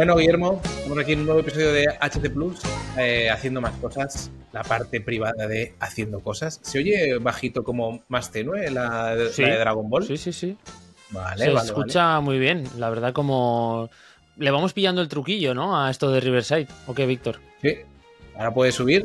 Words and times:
Bueno, 0.00 0.16
Guillermo, 0.16 0.62
estamos 0.64 0.98
aquí 0.98 1.12
en 1.12 1.20
un 1.20 1.26
nuevo 1.26 1.40
episodio 1.42 1.74
de 1.74 1.84
HC 1.86 2.30
Plus, 2.32 2.58
eh, 2.96 3.28
haciendo 3.28 3.60
más 3.60 3.74
cosas, 3.74 4.30
la 4.50 4.62
parte 4.62 5.02
privada 5.02 5.46
de 5.46 5.74
haciendo 5.78 6.20
cosas. 6.20 6.58
¿Se 6.62 6.78
oye 6.78 7.18
bajito 7.18 7.64
como 7.64 8.02
más 8.08 8.30
tenue 8.30 8.70
la, 8.70 9.14
de 9.14 9.28
Dragon 9.28 9.90
Ball? 9.90 10.06
Sí, 10.06 10.16
sí, 10.16 10.32
sí. 10.32 10.56
Vale, 11.10 11.44
Se 11.44 11.50
vale, 11.50 11.66
escucha 11.66 12.18
muy 12.20 12.38
bien. 12.38 12.64
La 12.78 12.88
verdad, 12.88 13.12
como. 13.12 13.90
Le 14.38 14.50
vamos 14.50 14.72
pillando 14.72 15.02
el 15.02 15.08
truquillo, 15.08 15.52
¿no? 15.54 15.78
A 15.78 15.90
esto 15.90 16.10
de 16.10 16.20
Riverside. 16.20 16.68
¿O 16.86 16.94
qué, 16.94 17.04
Víctor? 17.04 17.38
Sí. 17.60 17.80
Ahora 18.36 18.54
puedes 18.54 18.76
subir. 18.76 19.04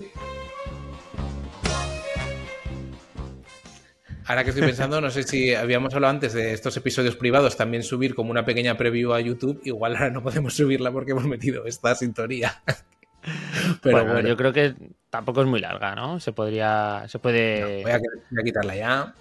Ahora 4.27 4.43
que 4.43 4.49
estoy 4.49 4.65
pensando, 4.65 4.99
no 5.01 5.11
sé 5.11 5.23
si 5.23 5.53
habíamos 5.53 5.93
hablado 5.93 6.11
antes 6.11 6.33
de 6.33 6.53
estos 6.53 6.75
episodios 6.77 7.15
privados, 7.15 7.55
también 7.57 7.83
subir 7.83 8.15
como 8.15 8.31
una 8.31 8.43
pequeña 8.43 8.75
preview 8.75 9.13
a 9.13 9.21
YouTube. 9.21 9.61
Igual 9.63 9.95
ahora 9.95 10.09
no 10.09 10.23
podemos 10.23 10.55
subirla 10.55 10.91
porque 10.91 11.11
hemos 11.11 11.25
metido 11.25 11.65
esta 11.65 11.93
sintonía. 11.93 12.61
Pero 13.81 13.97
bueno, 13.97 14.13
bueno, 14.13 14.29
yo 14.29 14.37
creo 14.37 14.53
que 14.53 14.75
tampoco 15.09 15.41
es 15.41 15.47
muy 15.47 15.59
larga, 15.59 15.95
¿no? 15.95 16.19
Se 16.19 16.31
podría. 16.31 17.05
Se 17.07 17.19
puede. 17.19 17.83
voy, 17.83 17.91
a, 17.91 17.97
voy 17.97 18.41
a 18.41 18.43
quitarla 18.43 18.75
ya. 18.75 19.15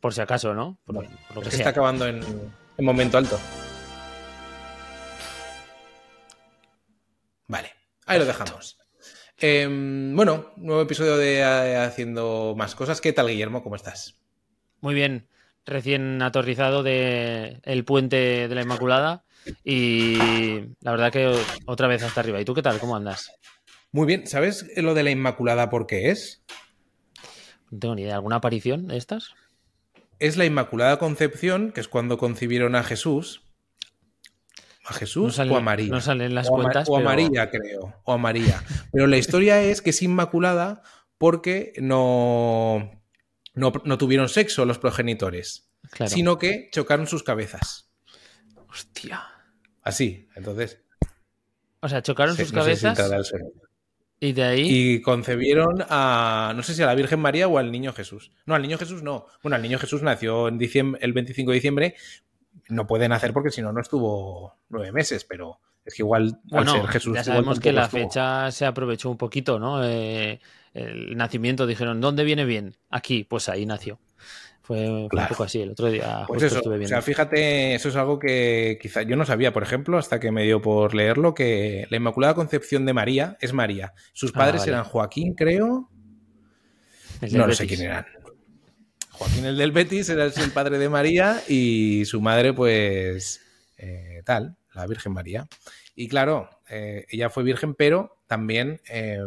Por 0.00 0.12
si 0.12 0.20
acaso, 0.20 0.52
¿no? 0.54 0.78
Por, 0.84 0.96
Bueno, 0.96 1.10
por 1.28 1.36
lo 1.36 1.42
Es 1.42 1.48
que 1.48 1.50
que 1.50 1.56
sea. 1.56 1.62
está 1.64 1.70
acabando 1.70 2.06
en, 2.06 2.20
en 2.76 2.84
momento 2.84 3.16
alto. 3.18 3.38
Vale, 7.46 7.72
ahí 8.06 8.18
lo 8.18 8.24
dejamos. 8.24 8.78
Em, 9.38 10.14
bueno, 10.16 10.52
nuevo 10.56 10.82
episodio 10.82 11.16
de 11.16 11.38
eh, 11.40 11.76
Haciendo 11.76 12.54
Más 12.56 12.74
Cosas. 12.74 13.00
¿Qué 13.00 13.12
tal, 13.12 13.28
Guillermo? 13.28 13.62
¿Cómo 13.62 13.76
estás? 13.76 14.16
Muy 14.86 14.94
bien. 14.94 15.26
Recién 15.64 16.22
aterrizado 16.22 16.84
de 16.84 17.58
el 17.64 17.84
puente 17.84 18.46
de 18.46 18.54
la 18.54 18.62
Inmaculada. 18.62 19.24
Y 19.64 20.16
la 20.80 20.92
verdad 20.92 21.10
que 21.10 21.36
otra 21.64 21.88
vez 21.88 22.04
hasta 22.04 22.20
arriba. 22.20 22.40
¿Y 22.40 22.44
tú 22.44 22.54
qué 22.54 22.62
tal? 22.62 22.78
¿Cómo 22.78 22.94
andas? 22.94 23.32
Muy 23.90 24.06
bien, 24.06 24.28
¿sabes 24.28 24.64
lo 24.76 24.94
de 24.94 25.02
la 25.02 25.10
Inmaculada 25.10 25.68
por 25.70 25.88
qué 25.88 26.12
es? 26.12 26.44
No 27.72 27.80
tengo 27.80 27.94
ni 27.96 28.02
idea. 28.02 28.14
¿Alguna 28.14 28.36
aparición 28.36 28.86
de 28.86 28.96
estas? 28.96 29.34
Es 30.20 30.36
la 30.36 30.44
Inmaculada 30.44 31.00
Concepción, 31.00 31.72
que 31.72 31.80
es 31.80 31.88
cuando 31.88 32.16
concibieron 32.16 32.76
a 32.76 32.84
Jesús. 32.84 33.42
¿A 34.84 34.92
No 34.92 34.98
Jesús 34.98 35.36
o 35.40 35.56
a 35.56 35.60
María? 35.60 35.88
no 35.90 36.00
salen 36.00 36.32
las 36.36 36.48
o, 36.48 36.54
a, 36.54 36.62
cuentas. 36.62 36.88
o 36.88 36.94
a 36.94 36.98
pero- 37.00 37.10
María, 37.10 37.50
creo. 37.50 37.92
O 38.04 38.12
a 38.12 38.18
María. 38.18 38.62
Pero 38.92 39.08
la 39.08 39.16
historia 39.16 39.60
es 39.62 39.82
que 39.82 39.90
es 39.90 40.00
inmaculada 40.00 40.82
porque 41.18 41.72
no, 41.78 42.92
no, 43.56 43.72
no 43.84 43.98
tuvieron 43.98 44.28
sexo 44.28 44.64
los 44.64 44.78
progenitores, 44.78 45.68
Claro. 45.90 46.10
sino 46.10 46.38
que 46.38 46.68
chocaron 46.72 47.06
sus 47.08 47.22
cabezas. 47.24 47.90
Hostia. 48.68 49.22
Así, 49.82 50.28
entonces. 50.36 50.80
O 51.80 51.88
sea, 51.88 52.02
chocaron 52.02 52.36
sus 52.36 52.52
no 52.52 52.60
cabezas 52.60 52.98
y 54.18 54.32
de 54.32 54.42
ahí. 54.44 54.66
Y 54.68 55.02
concebieron 55.02 55.84
a, 55.90 56.52
no 56.56 56.62
sé 56.62 56.74
si 56.74 56.82
a 56.82 56.86
la 56.86 56.94
Virgen 56.94 57.20
María 57.20 57.48
o 57.48 57.58
al 57.58 57.70
Niño 57.70 57.92
Jesús. 57.92 58.32
No, 58.46 58.54
al 58.54 58.62
Niño 58.62 58.78
Jesús 58.78 59.02
no. 59.02 59.26
Bueno, 59.42 59.56
al 59.56 59.62
Niño 59.62 59.78
Jesús 59.78 60.02
nació 60.02 60.48
en 60.48 60.56
diciembre, 60.58 61.00
el 61.04 61.12
25 61.12 61.50
de 61.50 61.54
diciembre. 61.54 61.94
No 62.68 62.86
puede 62.86 63.08
nacer 63.08 63.32
porque 63.32 63.50
si 63.50 63.60
no, 63.62 63.72
no 63.72 63.80
estuvo 63.80 64.56
nueve 64.70 64.90
meses, 64.90 65.24
pero 65.24 65.60
es 65.84 65.94
que 65.94 66.02
igual 66.02 66.40
Bueno, 66.44 66.72
al 66.72 66.80
ser 66.80 66.90
Jesús. 66.90 67.14
ya 67.14 67.24
sabemos 67.24 67.60
que 67.60 67.72
la 67.72 67.84
estuvo. 67.84 68.00
fecha 68.08 68.50
se 68.50 68.64
aprovechó 68.64 69.10
un 69.10 69.18
poquito, 69.18 69.58
¿no? 69.58 69.84
Eh, 69.84 70.40
el 70.76 71.16
nacimiento 71.16 71.66
dijeron, 71.66 72.00
¿dónde 72.00 72.24
viene 72.24 72.44
bien? 72.44 72.76
Aquí, 72.90 73.24
pues 73.24 73.48
ahí 73.48 73.66
nació. 73.66 73.98
Fue, 74.62 74.84
fue 75.10 75.20
un 75.22 75.28
poco 75.28 75.44
así. 75.44 75.60
El 75.62 75.70
otro 75.70 75.88
día 75.90 76.24
Pues 76.26 76.42
eso, 76.42 76.56
estuve 76.56 76.84
o 76.84 76.88
sea, 76.88 77.00
fíjate, 77.00 77.74
eso 77.76 77.88
es 77.88 77.94
algo 77.96 78.18
que 78.18 78.78
quizá 78.82 79.02
yo 79.02 79.14
no 79.14 79.24
sabía, 79.24 79.52
por 79.52 79.62
ejemplo, 79.62 79.96
hasta 79.96 80.18
que 80.18 80.32
me 80.32 80.42
dio 80.42 80.60
por 80.60 80.92
leerlo, 80.94 81.34
que 81.34 81.86
la 81.88 81.96
Inmaculada 81.96 82.34
Concepción 82.34 82.84
de 82.84 82.92
María 82.92 83.36
es 83.40 83.52
María. 83.52 83.94
Sus 84.12 84.30
Ah, 84.34 84.38
padres 84.38 84.62
vale. 84.62 84.72
eran 84.72 84.84
Joaquín, 84.84 85.34
creo. 85.34 85.88
No 87.30 87.46
lo 87.46 87.54
sé 87.54 87.66
quién 87.66 87.82
eran. 87.82 88.06
Joaquín 89.10 89.46
el 89.46 89.56
del 89.56 89.72
Betis 89.72 90.08
era 90.08 90.24
el 90.26 90.32
padre 90.54 90.78
de 90.78 90.88
María 90.88 91.40
y 91.48 92.04
su 92.04 92.20
madre, 92.20 92.52
pues, 92.52 93.40
eh, 93.78 94.22
tal, 94.24 94.56
la 94.74 94.86
Virgen 94.86 95.12
María. 95.12 95.46
Y 95.94 96.08
claro, 96.08 96.50
eh, 96.68 97.06
ella 97.08 97.30
fue 97.30 97.42
virgen, 97.44 97.74
pero 97.74 98.18
también, 98.26 98.80
eh, 98.90 99.20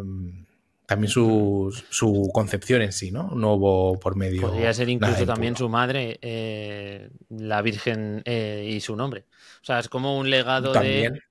también 0.90 1.12
su, 1.12 1.72
su 1.92 2.32
concepción 2.34 2.82
en 2.82 2.92
sí, 2.92 3.12
¿no? 3.12 3.30
No 3.36 3.54
hubo 3.54 4.00
por 4.00 4.16
medio. 4.16 4.42
Podría 4.42 4.74
ser 4.74 4.90
incluso 4.90 5.24
también 5.24 5.56
su 5.56 5.70
madre, 5.70 6.18
eh, 6.20 7.12
la 7.30 7.62
Virgen 7.62 8.24
eh, 8.26 8.68
y 8.68 8.80
su 8.80 8.96
nombre. 8.96 9.28
O 9.62 9.66
sea, 9.66 9.78
es 9.78 9.88
como 9.88 10.18
un 10.18 10.32
legado 10.32 10.74
de, 10.74 11.22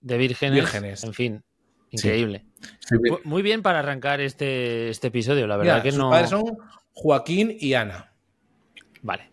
de 0.00 0.18
vírgenes. 0.18 0.54
Vírgenes. 0.54 1.02
En 1.02 1.14
fin, 1.14 1.42
increíble. 1.90 2.44
Sí, 2.78 2.94
Muy 3.24 3.42
bien 3.42 3.60
para 3.60 3.80
arrancar 3.80 4.20
este, 4.20 4.90
este 4.90 5.08
episodio, 5.08 5.48
la 5.48 5.56
verdad 5.56 5.72
Mira, 5.74 5.82
que 5.82 5.90
sus 5.90 5.98
no. 5.98 6.10
padres 6.10 6.30
son 6.30 6.44
Joaquín 6.92 7.56
y 7.58 7.74
Ana. 7.74 8.12
Vale. 9.02 9.32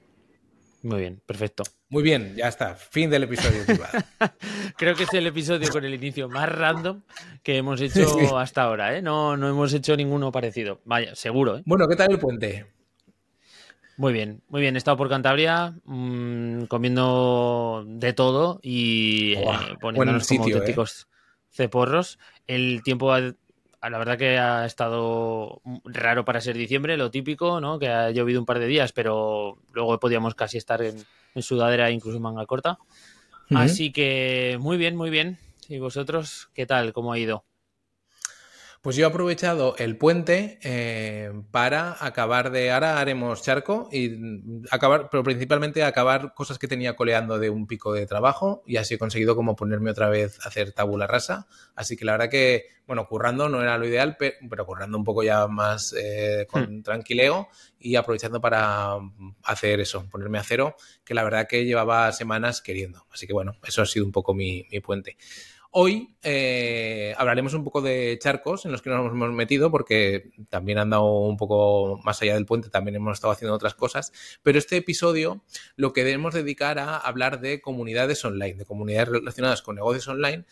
Muy 0.81 0.99
bien, 0.99 1.21
perfecto. 1.27 1.61
Muy 1.91 2.03
bien, 2.03 2.35
ya 2.35 2.47
está. 2.47 2.75
Fin 2.75 3.09
del 3.09 3.23
episodio. 3.23 3.65
privado. 3.65 3.91
Creo 4.77 4.95
que 4.95 5.03
es 5.03 5.13
el 5.13 5.25
episodio 5.25 5.69
con 5.71 5.83
el 5.83 5.93
inicio 5.95 6.29
más 6.29 6.47
random 6.47 7.01
que 7.41 7.57
hemos 7.57 7.81
hecho 7.81 8.37
hasta 8.37 8.61
ahora, 8.63 8.95
¿eh? 8.95 9.01
No, 9.01 9.35
no 9.35 9.49
hemos 9.49 9.73
hecho 9.73 9.97
ninguno 9.97 10.31
parecido. 10.31 10.81
Vaya, 10.85 11.15
seguro, 11.15 11.57
¿eh? 11.57 11.63
bueno, 11.65 11.87
¿qué 11.87 11.95
tal 11.95 12.11
el 12.11 12.19
puente? 12.19 12.67
Muy 13.97 14.13
bien, 14.13 14.41
muy 14.49 14.61
bien. 14.61 14.75
He 14.75 14.77
estado 14.77 14.97
por 14.97 15.09
Cantabria 15.09 15.73
mm, 15.83 16.65
comiendo 16.65 17.83
de 17.87 18.13
todo 18.13 18.59
y 18.61 19.33
eh, 19.33 19.45
poniéndonos 19.81 20.27
como 20.27 20.43
sitio, 20.43 20.55
¿eh? 20.55 20.59
auténticos 20.59 21.07
ceporros. 21.49 22.19
El 22.47 22.81
tiempo, 22.83 23.11
ha- 23.11 23.33
la 23.81 23.97
verdad 23.97 24.17
que 24.17 24.37
ha 24.37 24.65
estado 24.65 25.61
raro 25.85 26.25
para 26.25 26.41
ser 26.41 26.57
diciembre, 26.57 26.97
lo 26.97 27.11
típico, 27.11 27.61
¿no? 27.61 27.79
Que 27.79 27.87
ha 27.87 28.11
llovido 28.11 28.39
un 28.39 28.45
par 28.45 28.59
de 28.59 28.67
días, 28.67 28.91
pero 28.91 29.57
luego 29.71 29.99
podíamos 29.99 30.35
casi 30.35 30.57
estar 30.57 30.81
en, 30.81 30.97
en 31.35 31.41
sudadera, 31.41 31.89
incluso 31.91 32.17
en 32.17 32.23
manga 32.23 32.45
corta. 32.45 32.77
Así 33.51 33.91
que 33.91 34.57
muy 34.59 34.77
bien, 34.77 34.95
muy 34.95 35.09
bien. 35.09 35.39
¿Y 35.67 35.79
vosotros 35.79 36.49
qué 36.53 36.65
tal? 36.65 36.93
¿Cómo 36.93 37.13
ha 37.13 37.19
ido? 37.19 37.45
Pues 38.81 38.95
yo 38.95 39.03
he 39.05 39.09
aprovechado 39.09 39.75
el 39.77 39.97
puente 39.97 40.57
eh, 40.63 41.33
para 41.51 41.97
acabar 41.99 42.49
de. 42.49 42.71
Ahora 42.71 42.99
haremos 43.01 43.41
charco 43.43 43.89
y 43.91 44.07
mm, 44.09 44.63
acabar, 44.71 45.09
pero 45.11 45.21
principalmente 45.21 45.83
acabar 45.83 46.33
cosas 46.33 46.57
que 46.57 46.69
tenía 46.69 46.95
coleando 46.95 47.39
de 47.39 47.49
un 47.49 47.67
pico 47.67 47.91
de 47.91 48.05
trabajo 48.07 48.63
y 48.65 48.77
así 48.77 48.93
he 48.93 48.97
conseguido 48.97 49.35
como 49.35 49.57
ponerme 49.57 49.91
otra 49.91 50.07
vez 50.07 50.39
a 50.45 50.47
hacer 50.47 50.71
tabula 50.71 51.07
rasa. 51.07 51.45
Así 51.75 51.97
que 51.97 52.05
la 52.05 52.13
verdad 52.13 52.29
que, 52.29 52.67
bueno, 52.87 53.05
currando 53.05 53.49
no 53.49 53.61
era 53.61 53.77
lo 53.77 53.85
ideal, 53.85 54.15
pe- 54.15 54.35
pero 54.49 54.65
currando 54.65 54.97
un 54.97 55.03
poco 55.03 55.23
ya 55.23 55.45
más 55.47 55.93
eh, 55.99 56.47
con 56.49 56.81
tranquileo 56.81 57.49
y 57.79 57.97
aprovechando 57.97 58.39
para 58.39 58.97
mm, 58.97 59.35
hacer 59.43 59.81
eso, 59.81 60.07
ponerme 60.09 60.37
a 60.37 60.43
cero, 60.43 60.77
que 61.03 61.13
la 61.13 61.25
verdad 61.25 61.47
que 61.49 61.65
llevaba 61.65 62.09
semanas 62.13 62.61
queriendo. 62.61 63.05
Así 63.11 63.27
que 63.27 63.33
bueno, 63.33 63.57
eso 63.67 63.81
ha 63.81 63.85
sido 63.85 64.05
un 64.05 64.13
poco 64.13 64.33
mi, 64.33 64.65
mi 64.71 64.79
puente. 64.79 65.17
Hoy 65.71 66.15
eh, 66.23 67.13
hablaremos 67.15 67.53
un 67.53 67.63
poco 67.63 67.81
de 67.81 68.17
charcos 68.19 68.65
en 68.65 68.71
los 68.71 68.81
que 68.81 68.89
nos 68.89 69.11
hemos 69.11 69.31
metido, 69.31 69.69
porque 69.69 70.31
también 70.49 70.79
han 70.79 70.89
dado 70.89 71.19
un 71.19 71.37
poco 71.37 71.99
más 72.03 72.19
allá 72.23 72.33
del 72.33 72.47
puente, 72.47 72.69
también 72.69 72.95
hemos 72.95 73.13
estado 73.13 73.33
haciendo 73.33 73.53
otras 73.53 73.75
cosas, 73.75 74.11
pero 74.41 74.57
este 74.57 74.77
episodio 74.77 75.43
lo 75.75 75.93
queremos 75.93 76.33
dedicar 76.33 76.79
a 76.79 76.97
hablar 76.97 77.39
de 77.39 77.61
comunidades 77.61 78.25
online, 78.25 78.55
de 78.55 78.65
comunidades 78.65 79.09
relacionadas 79.09 79.61
con 79.61 79.75
negocios 79.75 80.07
online. 80.07 80.45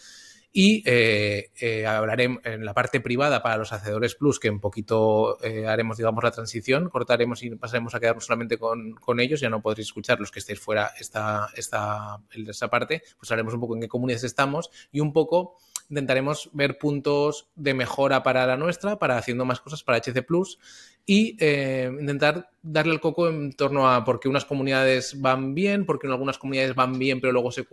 Y 0.60 0.82
eh, 0.88 1.52
eh, 1.62 1.86
hablaremos 1.86 2.44
en 2.44 2.66
la 2.66 2.74
parte 2.74 3.00
privada 3.00 3.44
para 3.44 3.58
los 3.58 3.72
hacedores 3.74 4.16
plus, 4.16 4.40
que 4.40 4.48
en 4.48 4.60
poquito 4.60 5.38
eh, 5.44 5.68
haremos, 5.68 5.98
digamos, 5.98 6.24
la 6.24 6.32
transición, 6.32 6.90
cortaremos 6.90 7.44
y 7.44 7.52
pasaremos 7.52 7.94
a 7.94 8.00
quedarnos 8.00 8.26
solamente 8.26 8.58
con, 8.58 8.96
con 8.96 9.20
ellos, 9.20 9.40
ya 9.40 9.52
no 9.52 9.62
podréis 9.62 9.90
escuchar 9.90 10.20
los 10.20 10.32
que 10.32 10.40
estéis 10.40 10.60
fuera 10.60 10.94
esta, 11.00 11.50
esta, 11.56 12.18
esta 12.32 12.70
parte, 12.72 13.04
pues 13.20 13.32
haremos 13.32 13.54
un 13.54 13.60
poco 13.60 13.76
en 13.76 13.82
qué 13.82 13.88
comunidades 13.88 14.24
estamos 14.24 14.72
y 14.92 15.00
un 15.00 15.14
poco 15.14 15.58
intentaremos 15.90 16.50
ver 16.54 16.78
puntos 16.78 17.48
de 17.56 17.74
mejora 17.74 18.24
para 18.24 18.46
la 18.46 18.58
nuestra, 18.58 19.00
para 19.00 19.18
haciendo 19.18 19.46
más 19.46 19.62
cosas 19.62 19.84
para 19.84 19.98
HC 20.00 20.26
Plus 20.26 20.60
y 21.06 21.38
eh, 21.40 21.90
intentar 22.00 22.50
darle 22.62 22.94
el 22.94 23.00
coco 23.00 23.30
en 23.30 23.54
torno 23.54 23.90
a 23.90 24.04
por 24.04 24.20
qué 24.20 24.28
unas 24.28 24.44
comunidades 24.46 25.22
van 25.22 25.56
bien, 25.56 25.86
porque 25.86 26.08
en 26.08 26.12
algunas 26.12 26.38
comunidades 26.38 26.76
van 26.76 27.00
bien, 27.00 27.22
pero 27.22 27.32
luego 27.32 27.52
se, 27.52 27.66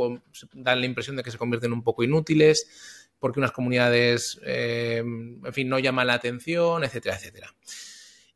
dan 0.52 0.81
la 0.81 0.87
impresión 0.87 1.16
de 1.16 1.25
que 1.25 1.32
se 1.32 1.38
convierten 1.38 1.72
un 1.72 1.82
poco 1.82 2.05
inútiles, 2.05 3.11
porque 3.19 3.40
unas 3.40 3.52
comunidades, 3.52 4.40
eh, 4.44 4.99
en 4.99 5.52
fin, 5.52 5.69
no 5.69 5.81
llaman 5.81 6.06
la 6.06 6.14
atención, 6.14 6.84
etcétera, 6.84 7.16
etcétera. 7.16 7.55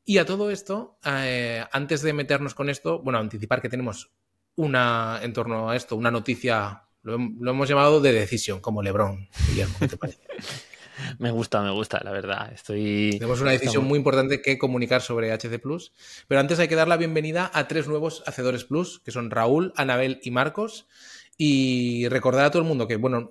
Y 0.05 0.19
a 0.19 0.25
todo 0.25 0.51
esto, 0.51 0.99
eh, 1.05 1.65
antes 1.71 2.03
de 2.03 2.13
meternos 2.13 2.55
con 2.55 2.69
esto, 2.69 3.01
bueno, 3.01 3.19
anticipar 3.19 3.61
que 3.61 3.69
tenemos 3.69 4.11
una, 4.57 5.21
en 5.23 5.33
torno 5.33 5.71
a 5.71 5.77
esto, 5.77 5.95
una 5.95 6.11
noticia, 6.11 6.88
lo, 7.03 7.19
hem- 7.19 7.37
lo 7.41 7.51
hemos 7.51 7.69
llamado 7.69 8.01
de 8.01 8.13
decisión, 8.13 8.61
como 8.61 8.83
Lebron. 8.83 9.29
Guillermo, 9.49 9.75
¿qué 9.81 9.89
te 9.89 9.97
parece? 9.97 10.21
Me 11.21 11.31
gusta, 11.31 11.63
me 11.63 11.71
gusta, 11.71 12.01
la 12.03 12.11
verdad. 12.11 12.53
Estoy. 12.53 13.11
Tenemos 13.13 13.41
una 13.41 13.53
decisión 13.53 13.71
estamos- 13.75 13.89
muy 13.89 13.99
importante 13.99 14.43
que 14.43 14.59
comunicar 14.59 15.01
sobre 15.01 15.31
HC 15.33 15.61
Plus. 15.61 15.93
Pero 16.27 16.41
antes 16.41 16.59
hay 16.59 16.67
que 16.67 16.75
dar 16.75 16.89
la 16.89 16.97
bienvenida 16.97 17.49
a 17.55 17.69
tres 17.69 17.87
nuevos 17.87 18.25
hacedores 18.27 18.65
Plus, 18.65 18.99
que 19.05 19.13
son 19.13 19.31
Raúl, 19.31 19.73
Anabel 19.77 20.19
y 20.25 20.33
Marcos. 20.33 20.89
Y 21.37 22.09
recordar 22.09 22.47
a 22.47 22.51
todo 22.51 22.63
el 22.63 22.69
mundo 22.69 22.89
que, 22.89 22.97
bueno, 22.97 23.31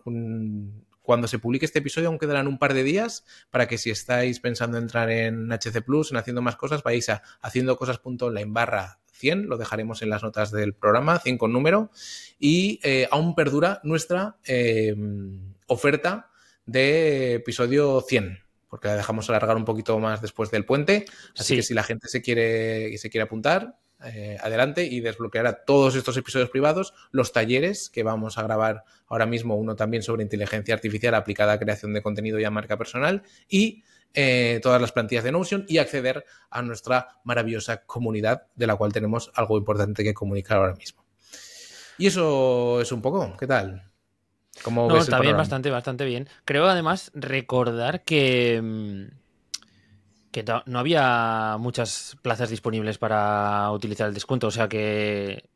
cuando 1.07 1.30
se 1.30 1.39
publique 1.39 1.63
este 1.63 1.80
episodio 1.80 2.09
aún 2.09 2.19
quedarán 2.19 2.50
un 2.50 2.59
par 2.59 2.74
de 2.74 2.83
días 2.83 3.24
para 3.50 3.65
que 3.65 3.77
si 3.77 3.89
estáis 3.89 4.42
pensando 4.42 4.77
entrar 4.77 5.09
en 5.09 5.50
HC 5.50 5.81
Plus, 5.81 6.12
en 6.12 6.18
haciendo 6.18 6.42
más 6.42 6.57
cosas, 6.57 6.83
vais 6.83 7.07
a 7.07 7.24
haciendo 7.39 7.77
cosas.online 7.77 8.51
barra 8.51 9.00
100, 9.13 9.48
lo 9.48 9.56
dejaremos 9.56 10.01
en 10.01 10.09
las 10.09 10.21
notas 10.21 10.51
del 10.51 10.74
programa, 10.74 11.19
100 11.19 11.38
con 11.38 11.54
número, 11.54 11.92
y 12.39 12.81
eh, 12.83 13.07
aún 13.09 13.36
perdura 13.36 13.80
nuestra 13.86 14.36
eh, 14.44 14.94
oferta 15.68 16.30
de 16.65 17.36
episodio 17.36 18.01
100 18.01 18.39
porque 18.68 18.89
la 18.89 18.98
dejamos 18.98 19.30
alargar 19.30 19.56
un 19.56 19.63
poquito 19.63 19.98
más 20.00 20.21
después 20.21 20.51
del 20.51 20.65
puente. 20.65 21.06
Así 21.38 21.56
que 21.56 21.63
si 21.63 21.74
la 21.74 21.83
gente 21.83 22.09
se 22.09 22.21
quiere, 22.21 22.98
se 22.98 23.09
quiere 23.09 23.24
apuntar, 23.24 23.77
eh, 24.03 24.38
adelante 24.41 24.85
y 24.85 24.99
desbloqueará 24.99 25.65
todos 25.65 25.95
estos 25.95 26.15
episodios 26.17 26.49
privados, 26.49 26.94
los 27.11 27.33
talleres 27.33 27.89
que 27.89 28.03
vamos 28.03 28.38
a 28.38 28.44
grabar 28.44 28.83
ahora 29.07 29.25
mismo, 29.25 29.55
uno 29.55 29.75
también 29.75 30.03
sobre 30.03 30.23
inteligencia 30.23 30.75
artificial 30.75 31.15
aplicada 31.15 31.53
a 31.53 31.59
creación 31.59 31.94
de 31.94 32.01
contenido 32.01 32.39
y 32.39 32.44
a 32.44 32.51
marca 32.51 32.77
personal 32.77 33.23
y 33.49 33.83
eh, 34.13 34.59
todas 34.63 34.81
las 34.81 34.91
plantillas 34.91 35.23
de 35.23 35.31
Notion 35.31 35.65
y 35.67 35.77
acceder 35.77 36.25
a 36.49 36.61
nuestra 36.61 37.19
maravillosa 37.23 37.85
comunidad 37.85 38.47
de 38.55 38.67
la 38.67 38.75
cual 38.75 38.94
tenemos 38.94 39.31
algo 39.35 39.57
importante 39.57 40.03
que 40.03 40.13
comunicar 40.13 40.57
ahora 40.57 40.75
mismo. 40.75 41.03
Y 41.97 42.07
eso 42.07 42.79
es 42.81 42.91
un 42.91 43.01
poco, 43.01 43.35
¿qué 43.38 43.47
tal? 43.47 43.83
no, 44.71 44.97
está 44.97 45.19
bien, 45.19 45.38
bastante, 45.38 45.69
bastante 45.69 46.05
bien. 46.05 46.27
Creo 46.45 46.67
además 46.67 47.11
recordar 47.13 48.03
que, 48.03 48.59
mm, 48.61 49.17
que 50.44 50.54
no 50.66 50.80
había 50.80 51.57
muchas 51.60 52.16
plazas 52.22 52.50
disponibles 52.50 52.98
para 52.98 53.72
utilizar 53.72 54.07
el 54.07 54.13
descuento, 54.13 54.48
o 54.48 54.51
sea 54.51 54.68
que... 54.68 55.50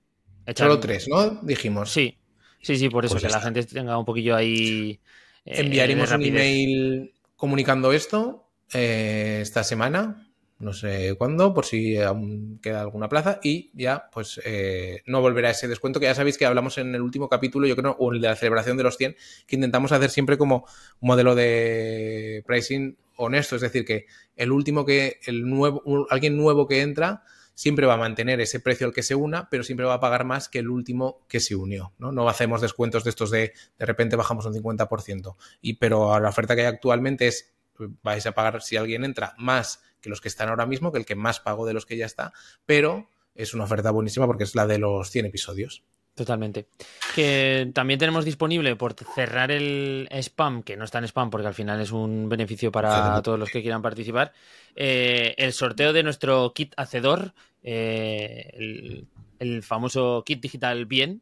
Solo 0.55 0.79
tres, 0.79 1.07
¿no? 1.07 1.39
Dijimos. 1.43 1.91
Sí, 1.91 2.17
sí, 2.61 2.75
sí, 2.77 2.89
por 2.89 3.05
eso, 3.05 3.13
pues 3.13 3.25
que 3.25 3.29
la 3.29 3.41
gente 3.41 3.63
tenga 3.63 3.97
un 3.97 4.05
poquillo 4.05 4.35
ahí... 4.35 4.99
Eh, 5.45 5.61
Enviaremos 5.61 6.11
un 6.11 6.23
email 6.23 7.13
comunicando 7.35 7.91
esto 7.93 8.47
eh, 8.73 9.39
esta 9.41 9.63
semana 9.63 10.31
no 10.61 10.73
sé 10.73 11.15
cuándo, 11.17 11.53
por 11.53 11.65
si 11.65 11.97
aún 11.97 12.59
queda 12.61 12.81
alguna 12.81 13.09
plaza, 13.09 13.39
y 13.43 13.71
ya, 13.73 14.09
pues 14.11 14.39
eh, 14.45 15.01
no 15.07 15.19
volverá 15.19 15.49
ese 15.49 15.67
descuento, 15.67 15.99
que 15.99 16.05
ya 16.05 16.15
sabéis 16.15 16.37
que 16.37 16.45
hablamos 16.45 16.77
en 16.77 16.93
el 16.93 17.01
último 17.01 17.27
capítulo, 17.27 17.65
yo 17.67 17.75
creo, 17.75 17.95
o 17.99 18.13
el 18.13 18.21
de 18.21 18.27
la 18.27 18.35
celebración 18.35 18.77
de 18.77 18.83
los 18.83 18.95
100, 18.95 19.15
que 19.47 19.55
intentamos 19.55 19.91
hacer 19.91 20.11
siempre 20.11 20.37
como 20.37 20.65
modelo 20.99 21.33
de 21.33 22.43
pricing 22.45 22.95
honesto, 23.21 23.55
es 23.55 23.61
decir, 23.61 23.85
que 23.85 24.05
el 24.35 24.51
último 24.51 24.85
que, 24.85 25.19
el 25.25 25.49
nuevo, 25.49 25.83
alguien 26.09 26.37
nuevo 26.37 26.67
que 26.67 26.81
entra, 26.81 27.23
siempre 27.53 27.85
va 27.85 27.93
a 27.93 27.97
mantener 27.97 28.41
ese 28.41 28.59
precio 28.59 28.87
al 28.87 28.93
que 28.93 29.03
se 29.03 29.15
una, 29.15 29.49
pero 29.49 29.63
siempre 29.63 29.85
va 29.85 29.95
a 29.95 29.99
pagar 29.99 30.25
más 30.25 30.49
que 30.49 30.59
el 30.59 30.69
último 30.69 31.25
que 31.27 31.39
se 31.39 31.55
unió. 31.55 31.93
No, 31.99 32.11
no 32.11 32.27
hacemos 32.27 32.61
descuentos 32.61 33.03
de 33.03 33.11
estos 33.11 33.29
de 33.29 33.53
de 33.77 33.85
repente 33.85 34.15
bajamos 34.15 34.45
un 34.45 34.53
50%. 34.53 35.35
Y, 35.61 35.73
pero 35.75 36.19
la 36.19 36.29
oferta 36.29 36.55
que 36.55 36.61
hay 36.61 36.67
actualmente 36.67 37.27
es 37.27 37.53
vais 38.03 38.25
a 38.25 38.31
pagar 38.33 38.61
si 38.61 38.77
alguien 38.77 39.03
entra 39.03 39.33
más 39.37 39.81
que 40.01 40.09
los 40.09 40.21
que 40.21 40.27
están 40.27 40.49
ahora 40.49 40.65
mismo, 40.65 40.91
que 40.91 40.99
el 40.99 41.05
que 41.05 41.15
más 41.15 41.39
pago 41.39 41.65
de 41.65 41.73
los 41.73 41.85
que 41.85 41.97
ya 41.97 42.05
está, 42.05 42.33
pero 42.65 43.09
es 43.35 43.53
una 43.53 43.63
oferta 43.63 43.91
buenísima 43.91 44.27
porque 44.27 44.43
es 44.43 44.55
la 44.55 44.67
de 44.67 44.77
los 44.77 45.09
100 45.09 45.27
episodios. 45.27 45.83
Totalmente. 46.15 46.67
Que 47.15 47.71
también 47.73 47.99
tenemos 47.99 48.25
disponible 48.25 48.75
por 48.75 48.93
cerrar 48.93 49.49
el 49.49 50.09
spam, 50.11 50.61
que 50.61 50.75
no 50.75 50.83
está 50.83 50.99
en 50.99 51.05
spam 51.05 51.29
porque 51.29 51.47
al 51.47 51.53
final 51.53 51.79
es 51.79 51.91
un 51.91 52.27
beneficio 52.27 52.71
para 52.71 53.21
todos 53.21 53.39
los 53.39 53.49
que 53.49 53.61
quieran 53.61 53.81
participar, 53.81 54.33
eh, 54.75 55.33
el 55.37 55.53
sorteo 55.53 55.93
de 55.93 56.03
nuestro 56.03 56.53
kit 56.53 56.73
hacedor, 56.75 57.33
eh, 57.63 58.51
el, 58.53 59.07
el, 59.39 59.63
famoso 59.63 60.23
kit 60.25 60.41
digital 60.41 60.85
bien, 60.85 61.21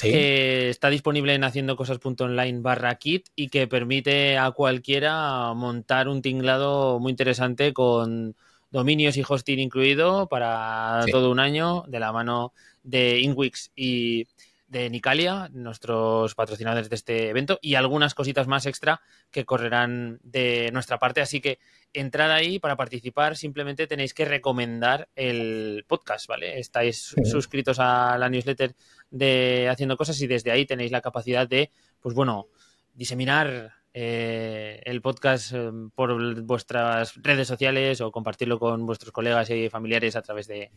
que 0.00 0.68
está 0.68 0.90
disponible 0.90 1.34
en 1.34 1.42
haciendocosas.online 1.42 2.60
barra 2.60 2.94
kit 2.96 3.28
y 3.34 3.48
que 3.48 3.66
permite 3.66 4.38
a 4.38 4.50
cualquiera 4.52 5.52
montar 5.54 6.08
un 6.08 6.22
tinglado 6.22 7.00
muy 7.00 7.10
interesante 7.10 7.72
con 7.72 8.36
dominios 8.70 9.16
y 9.16 9.24
hosting 9.26 9.58
incluido 9.58 10.28
para 10.28 11.04
todo 11.10 11.30
un 11.30 11.40
año 11.40 11.84
de 11.88 12.00
la 12.00 12.12
mano 12.12 12.52
de 12.82 13.20
Inwix 13.20 13.70
y 13.74 14.26
de 14.68 14.90
Nicalia, 14.90 15.48
nuestros 15.52 16.34
patrocinadores 16.34 16.90
de 16.90 16.96
este 16.96 17.30
evento, 17.30 17.58
y 17.62 17.74
algunas 17.74 18.14
cositas 18.14 18.46
más 18.46 18.66
extra 18.66 19.00
que 19.30 19.46
correrán 19.46 20.20
de 20.22 20.70
nuestra 20.72 20.98
parte. 20.98 21.22
Así 21.22 21.40
que 21.40 21.58
entrad 21.94 22.30
ahí 22.30 22.58
para 22.58 22.76
participar, 22.76 23.36
simplemente 23.36 23.86
tenéis 23.86 24.12
que 24.12 24.26
recomendar 24.26 25.08
el 25.16 25.84
podcast, 25.88 26.26
¿vale? 26.28 26.58
Estáis 26.58 27.14
suscritos 27.24 27.78
a 27.80 28.18
la 28.18 28.28
newsletter 28.28 28.74
de 29.10 29.68
Haciendo 29.70 29.96
Cosas 29.96 30.20
y 30.20 30.26
desde 30.26 30.50
ahí 30.50 30.66
tenéis 30.66 30.92
la 30.92 31.00
capacidad 31.00 31.48
de, 31.48 31.70
pues 32.00 32.14
bueno, 32.14 32.48
diseminar 32.92 33.77
eh, 34.00 34.80
el 34.84 35.02
podcast 35.02 35.52
eh, 35.52 35.72
por 35.92 36.40
vuestras 36.42 37.16
redes 37.16 37.48
sociales 37.48 38.00
o 38.00 38.12
compartirlo 38.12 38.60
con 38.60 38.86
vuestros 38.86 39.10
colegas 39.10 39.50
y 39.50 39.68
familiares 39.68 40.14
a 40.14 40.22
través 40.22 40.46
de 40.46 40.70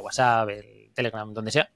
WhatsApp, 0.00 0.48
el 0.48 0.90
Telegram, 0.94 1.30
donde 1.34 1.50
sea. 1.50 1.70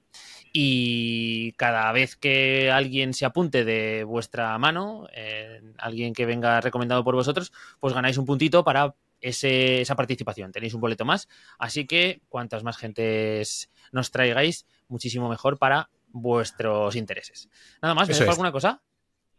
Y 0.51 1.51
cada 1.51 1.91
vez 1.91 2.15
que 2.15 2.71
alguien 2.71 3.13
se 3.13 3.25
apunte 3.25 3.65
de 3.65 4.03
vuestra 4.03 4.57
mano, 4.57 5.07
eh, 5.13 5.61
alguien 5.77 6.11
que 6.11 6.25
venga 6.25 6.59
recomendado 6.59 7.03
por 7.03 7.13
vosotros, 7.13 7.53
pues 7.79 7.93
ganáis 7.93 8.17
un 8.17 8.25
puntito 8.25 8.63
para 8.63 8.95
esa 9.21 9.95
participación. 9.95 10.51
Tenéis 10.51 10.73
un 10.73 10.81
boleto 10.81 11.05
más. 11.05 11.27
Así 11.59 11.85
que 11.85 12.23
cuantas 12.29 12.63
más 12.63 12.77
gentes 12.77 13.69
nos 13.91 14.09
traigáis, 14.09 14.65
muchísimo 14.87 15.29
mejor 15.29 15.59
para 15.59 15.91
vuestros 16.07 16.95
intereses. 16.95 17.47
Nada 17.79 17.93
más, 17.93 18.09
¿me 18.09 18.25
alguna 18.25 18.51
cosa? 18.51 18.81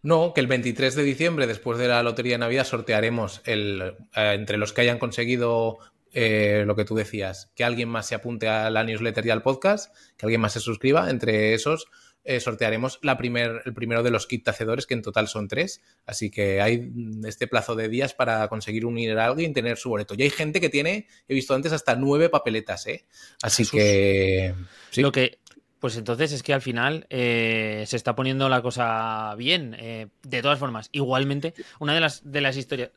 No, 0.03 0.33
que 0.35 0.41
el 0.41 0.47
23 0.47 0.95
de 0.95 1.03
diciembre, 1.03 1.47
después 1.47 1.79
de 1.79 1.89
la 1.89 2.03
Lotería 2.03 2.35
de 2.35 2.39
Navidad, 2.39 2.65
sortearemos 2.65 3.43
el, 3.45 3.97
eh, 4.17 4.33
entre 4.35 4.57
los 4.57 4.73
que 4.73 4.81
hayan 4.81 4.99
conseguido 4.99 5.79
eh, 6.13 6.65
lo 6.67 6.75
que 6.75 6.85
tú 6.85 6.95
decías, 6.95 7.53
que 7.55 7.65
alguien 7.65 7.89
más 7.89 8.07
se 8.07 8.15
apunte 8.15 8.49
a 8.49 8.71
la 8.71 8.83
newsletter 8.83 9.27
y 9.27 9.31
al 9.31 9.43
podcast, 9.43 9.95
que 10.17 10.27
alguien 10.27 10.41
más 10.41 10.55
se 10.55 10.61
suscriba. 10.61 11.11
Entre 11.11 11.55
esos 11.55 11.87
eh, 12.25 12.39
sortearemos 12.41 12.99
la 13.03 13.17
primer, 13.17 13.63
el 13.65 13.73
primero 13.75 14.03
de 14.03 14.11
los 14.11 14.27
kit 14.27 14.47
hacedores, 14.49 14.87
que 14.87 14.95
en 14.95 15.03
total 15.03 15.29
son 15.29 15.49
tres. 15.49 15.83
Así 16.07 16.31
que 16.31 16.61
hay 16.61 16.91
este 17.25 17.47
plazo 17.47 17.75
de 17.75 17.89
días 17.89 18.15
para 18.15 18.47
conseguir 18.49 18.87
unir 18.87 19.19
a 19.19 19.27
alguien 19.27 19.51
y 19.51 19.55
tener 19.55 19.77
su 19.79 19.89
boleto. 19.89 20.15
Y 20.17 20.23
hay 20.23 20.31
gente 20.31 20.61
que 20.61 20.69
tiene, 20.69 21.07
he 21.29 21.35
visto 21.35 21.55
antes, 21.55 21.73
hasta 21.73 21.95
nueve 21.95 22.29
papeletas, 22.29 22.87
¿eh? 22.87 23.07
Así 23.43 23.67
que. 23.67 24.55
Lo 24.97 25.13
que 25.13 25.40
pues 25.81 25.97
entonces 25.97 26.33
es 26.33 26.43
que 26.43 26.53
al 26.53 26.61
final 26.61 27.07
eh, 27.09 27.85
se 27.87 27.97
está 27.97 28.15
poniendo 28.15 28.49
la 28.49 28.61
cosa 28.63 29.35
bien. 29.37 29.75
Eh, 29.79 30.09
de 30.23 30.43
todas 30.43 30.59
formas, 30.59 30.91
igualmente, 30.93 31.55
una 31.79 31.95
de 31.95 32.01
las, 32.01 32.31
de 32.31 32.41
las 32.43 32.57
historias, 32.57 32.91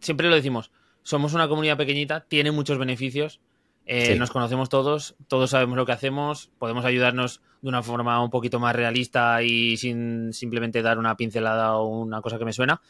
siempre 0.00 0.28
lo 0.28 0.36
decimos, 0.36 0.70
somos 1.02 1.32
una 1.32 1.48
comunidad 1.48 1.78
pequeñita, 1.78 2.26
tiene 2.28 2.50
muchos 2.50 2.78
beneficios, 2.78 3.40
eh, 3.86 4.16
nos 4.16 4.30
conocemos 4.30 4.68
todos, 4.68 5.14
todos 5.28 5.50
sabemos 5.50 5.76
lo 5.76 5.86
que 5.86 5.92
hacemos, 5.92 6.50
podemos 6.58 6.84
ayudarnos 6.84 7.40
de 7.62 7.68
una 7.70 7.82
forma 7.82 8.22
un 8.22 8.30
poquito 8.30 8.60
más 8.60 8.76
realista 8.76 9.42
y 9.42 9.76
sin 9.78 10.32
simplemente 10.32 10.82
dar 10.82 10.98
una 10.98 11.16
pincelada 11.16 11.76
o 11.76 11.86
una 11.86 12.20
cosa 12.20 12.38
que 12.38 12.44
me 12.44 12.52
suena. 12.52 12.82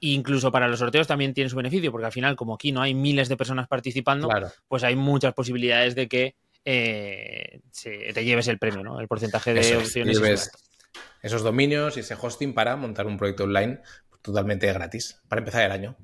incluso 0.00 0.50
para 0.50 0.68
los 0.68 0.78
sorteos 0.78 1.06
también 1.06 1.34
tiene 1.34 1.50
su 1.50 1.56
beneficio, 1.56 1.92
porque 1.92 2.06
al 2.06 2.12
final, 2.12 2.34
como 2.34 2.54
aquí 2.54 2.72
no 2.72 2.82
hay 2.82 2.94
miles 2.94 3.28
de 3.28 3.36
personas 3.36 3.68
participando, 3.68 4.28
pues 4.66 4.82
hay 4.82 4.96
muchas 4.96 5.34
posibilidades 5.34 5.94
de 5.94 6.08
que 6.08 6.34
eh, 6.64 7.60
te 7.82 8.24
lleves 8.24 8.48
el 8.48 8.58
premio, 8.58 8.82
¿no? 8.82 9.00
El 9.00 9.08
porcentaje 9.08 9.54
de 9.54 9.76
opciones. 9.76 10.50
esos 11.22 11.42
dominios 11.42 11.96
y 11.96 12.00
ese 12.00 12.16
hosting 12.20 12.54
para 12.54 12.76
montar 12.76 13.06
un 13.06 13.16
proyecto 13.16 13.44
online 13.44 13.80
totalmente 14.22 14.70
gratis 14.72 15.20
para 15.28 15.40
empezar 15.40 15.64
el 15.64 15.72
año. 15.72 15.96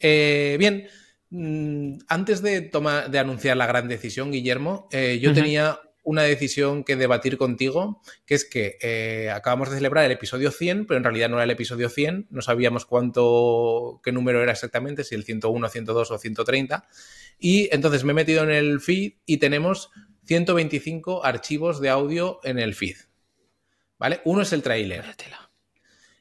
Eh, 0.00 0.56
bien, 0.58 0.88
mm, 1.30 1.98
antes 2.08 2.42
de, 2.42 2.62
tomar, 2.62 3.10
de 3.10 3.18
anunciar 3.18 3.56
la 3.56 3.66
gran 3.66 3.88
decisión, 3.88 4.30
Guillermo, 4.30 4.88
eh, 4.92 5.18
yo 5.20 5.32
tenía 5.32 5.80
una 6.02 6.22
decisión 6.22 6.84
que 6.84 6.96
debatir 6.96 7.36
contigo, 7.36 8.00
que 8.24 8.34
es 8.34 8.44
que 8.44 9.30
acabamos 9.32 9.70
de 9.70 9.76
celebrar 9.76 10.04
el 10.04 10.12
episodio 10.12 10.50
100, 10.50 10.86
pero 10.86 10.98
en 10.98 11.04
realidad 11.04 11.28
no 11.28 11.36
era 11.36 11.44
el 11.44 11.50
episodio 11.50 11.88
100, 11.88 12.28
no 12.30 12.42
sabíamos 12.42 12.86
cuánto, 12.86 14.00
qué 14.02 14.12
número 14.12 14.42
era 14.42 14.52
exactamente, 14.52 15.04
si 15.04 15.14
el 15.14 15.24
101, 15.24 15.68
102 15.68 16.10
o 16.10 16.18
130. 16.18 16.88
Y 17.38 17.68
entonces 17.74 18.04
me 18.04 18.12
he 18.12 18.14
metido 18.14 18.42
en 18.42 18.50
el 18.50 18.80
feed 18.80 19.14
y 19.26 19.36
tenemos 19.36 19.90
125 20.24 21.24
archivos 21.24 21.80
de 21.80 21.88
audio 21.88 22.40
en 22.44 22.58
el 22.58 22.74
feed. 22.74 22.96
¿Vale? 23.98 24.20
Uno 24.24 24.42
es 24.42 24.52
el 24.52 24.62
tráiler. 24.62 25.04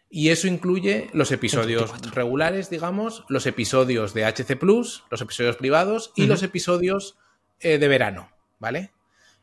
Y 0.10 0.30
eso 0.30 0.48
incluye 0.48 1.10
los 1.14 1.32
episodios 1.32 1.92
regulares, 2.14 2.70
digamos, 2.70 3.26
los 3.28 3.46
episodios 3.46 4.14
de 4.14 4.26
HC 4.26 4.58
Plus, 4.58 5.04
los 5.12 5.22
episodios 5.22 5.58
privados 5.58 6.14
y 6.16 6.26
los 6.26 6.44
episodios 6.44 7.18
eh, 7.60 7.78
de 7.78 7.88
verano, 7.88 8.32
¿vale? 8.58 8.92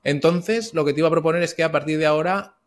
Entonces, 0.04 0.74
lo 0.74 0.84
que 0.84 0.92
te 0.92 1.00
iba 1.00 1.08
a 1.08 1.10
proponer 1.10 1.42
es 1.42 1.54
que 1.54 1.64
a 1.64 1.72
partir 1.72 1.98
de 1.98 2.06
ahora 2.06 2.58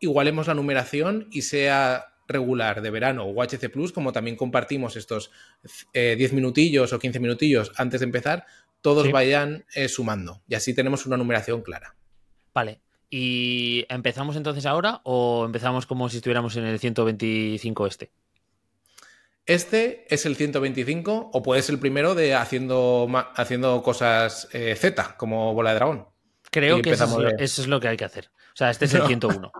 igualemos 0.00 0.46
la 0.46 0.54
numeración 0.54 1.28
y 1.30 1.42
sea 1.42 2.14
regular 2.26 2.82
de 2.82 2.90
verano 2.90 3.24
o 3.24 3.42
HC 3.42 3.70
Plus, 3.70 3.92
como 3.92 4.12
también 4.12 4.36
compartimos 4.36 4.96
estos 4.96 5.30
10 5.62 5.86
eh, 5.94 6.30
minutillos 6.34 6.92
o 6.92 6.98
15 6.98 7.20
minutillos 7.20 7.72
antes 7.76 8.00
de 8.00 8.04
empezar, 8.04 8.44
todos 8.80 9.10
vayan 9.10 9.64
eh, 9.74 9.88
sumando 9.88 10.42
y 10.46 10.54
así 10.54 10.74
tenemos 10.74 11.06
una 11.06 11.16
numeración 11.16 11.62
clara. 11.62 11.96
Vale. 12.54 12.80
¿Y 13.10 13.86
empezamos 13.88 14.36
entonces 14.36 14.66
ahora 14.66 15.00
o 15.04 15.44
empezamos 15.46 15.86
como 15.86 16.08
si 16.10 16.18
estuviéramos 16.18 16.56
en 16.56 16.64
el 16.64 16.78
125 16.78 17.86
este? 17.86 18.10
Este 19.46 20.04
es 20.14 20.26
el 20.26 20.36
125 20.36 21.30
o 21.32 21.42
puede 21.42 21.62
ser 21.62 21.76
el 21.76 21.80
primero 21.80 22.14
de 22.14 22.34
haciendo, 22.34 23.08
haciendo 23.34 23.82
cosas 23.82 24.46
eh, 24.52 24.76
Z, 24.76 25.16
como 25.16 25.54
bola 25.54 25.70
de 25.70 25.76
dragón. 25.76 26.06
Creo 26.50 26.82
que 26.82 26.90
eso 26.90 27.04
es, 27.38 27.66
lo, 27.68 27.80
que 27.80 27.88
hay 27.88 27.96
que 27.96 28.04
hacer. 28.04 28.30
O 28.52 28.56
sea, 28.56 28.70
este 28.70 28.86
es 28.86 28.94
el 28.94 29.06
101. 29.06 29.52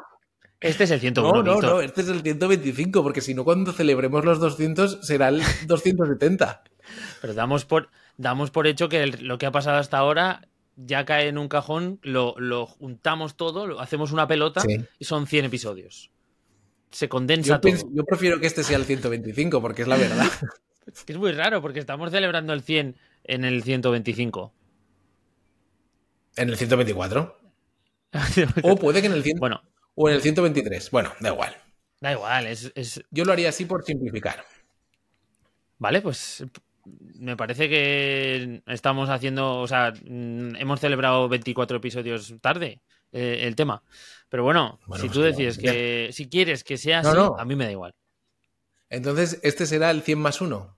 Este 0.61 0.85
es 0.85 0.91
el 0.91 1.01
101. 1.01 1.43
No, 1.43 1.43
no, 1.43 1.61
no, 1.61 1.81
este 1.81 2.01
es 2.01 2.09
el 2.09 2.23
125, 2.23 3.03
porque 3.03 3.21
si 3.21 3.35
no, 3.35 3.45
cuando 3.45 3.73
celebremos 3.73 4.25
los 4.25 4.41
200 4.41 5.07
será 5.07 5.29
el 5.29 5.43
270. 5.67 6.63
Pero 7.21 7.35
damos 7.35 7.65
por, 7.65 7.91
damos 8.17 8.51
por 8.51 8.67
hecho 8.67 8.89
que 8.89 9.07
lo 9.07 9.39
que 9.39 9.47
ha 9.47 9.53
pasado 9.53 9.79
hasta 9.79 9.99
ahora 9.99 10.49
ya 10.77 11.05
cae 11.05 11.29
en 11.29 11.39
un 11.39 11.49
cajón, 11.49 11.99
lo, 12.03 12.67
juntamos 12.67 13.37
todo, 13.37 13.67
lo, 13.67 13.81
hacemos 13.81 14.13
una 14.13 14.27
pelota 14.27 14.63
y 14.99 15.05
son 15.05 15.27
100 15.27 15.47
episodios. 15.47 16.11
Se 16.91 17.09
condensa 17.09 17.61
todo. 17.61 17.73
yo 17.93 18.05
prefiero 18.05 18.41
que 18.41 18.47
este 18.47 18.65
sea 18.65 18.79
el 18.79 18.85
125, 18.85 19.61
porque 19.61 19.83
es 19.83 19.89
la 19.89 19.97
verdad. 19.97 20.27
es 21.07 21.17
muy 21.17 21.33
raro, 21.33 21.61
porque 21.61 21.81
estamos 21.81 22.11
celebrando 22.11 22.53
el 22.53 22.63
100 22.63 22.97
en 23.25 23.45
el 23.45 23.63
125. 23.63 24.55
¿En 26.39 26.49
el 26.49 26.57
124? 26.57 27.39
o 28.63 28.77
puede 28.77 29.01
que 29.01 29.09
en 29.09 29.13
el 29.13 29.23
100... 29.23 29.39
Bueno. 29.39 29.61
O 29.95 30.09
en 30.09 30.15
el 30.15 30.23
123. 30.23 30.91
Bueno, 30.91 31.13
da 31.21 31.31
igual. 31.31 31.57
Da 32.01 32.13
igual, 32.13 32.47
es... 32.47 32.73
Yo 33.11 33.25
lo 33.25 33.33
haría 33.33 33.49
así 33.49 33.65
por 33.65 33.85
simplificar. 33.85 34.45
Vale, 35.79 36.01
pues 36.01 36.45
me 37.19 37.37
parece 37.37 37.69
que 37.69 38.63
estamos 38.67 39.11
haciendo, 39.11 39.59
o 39.59 39.67
sea, 39.67 39.93
hemos 40.05 40.81
celebrado 40.81 41.29
24 41.29 41.77
episodios 41.79 42.35
tarde 42.41 42.81
eh, 43.13 43.41
el 43.43 43.57
tema. 43.57 43.83
Pero 44.29 44.45
bueno, 44.45 44.79
si 44.81 44.89
pues 44.89 45.13
tú 45.13 45.23
decides 45.23 45.59
que, 45.59 46.11
si 46.13 46.29
quieres 46.29 46.65
que 46.65 46.77
sea 46.77 47.01
así, 47.01 47.19
a 47.39 47.45
mí 47.45 47.57
me 47.57 47.65
da 47.65 47.73
igual. 47.73 47.95
Entonces, 48.91 49.41
¿este 49.43 49.67
será 49.67 49.91
el 49.91 50.03
100 50.03 50.19
más 50.19 50.41
1? 50.41 50.78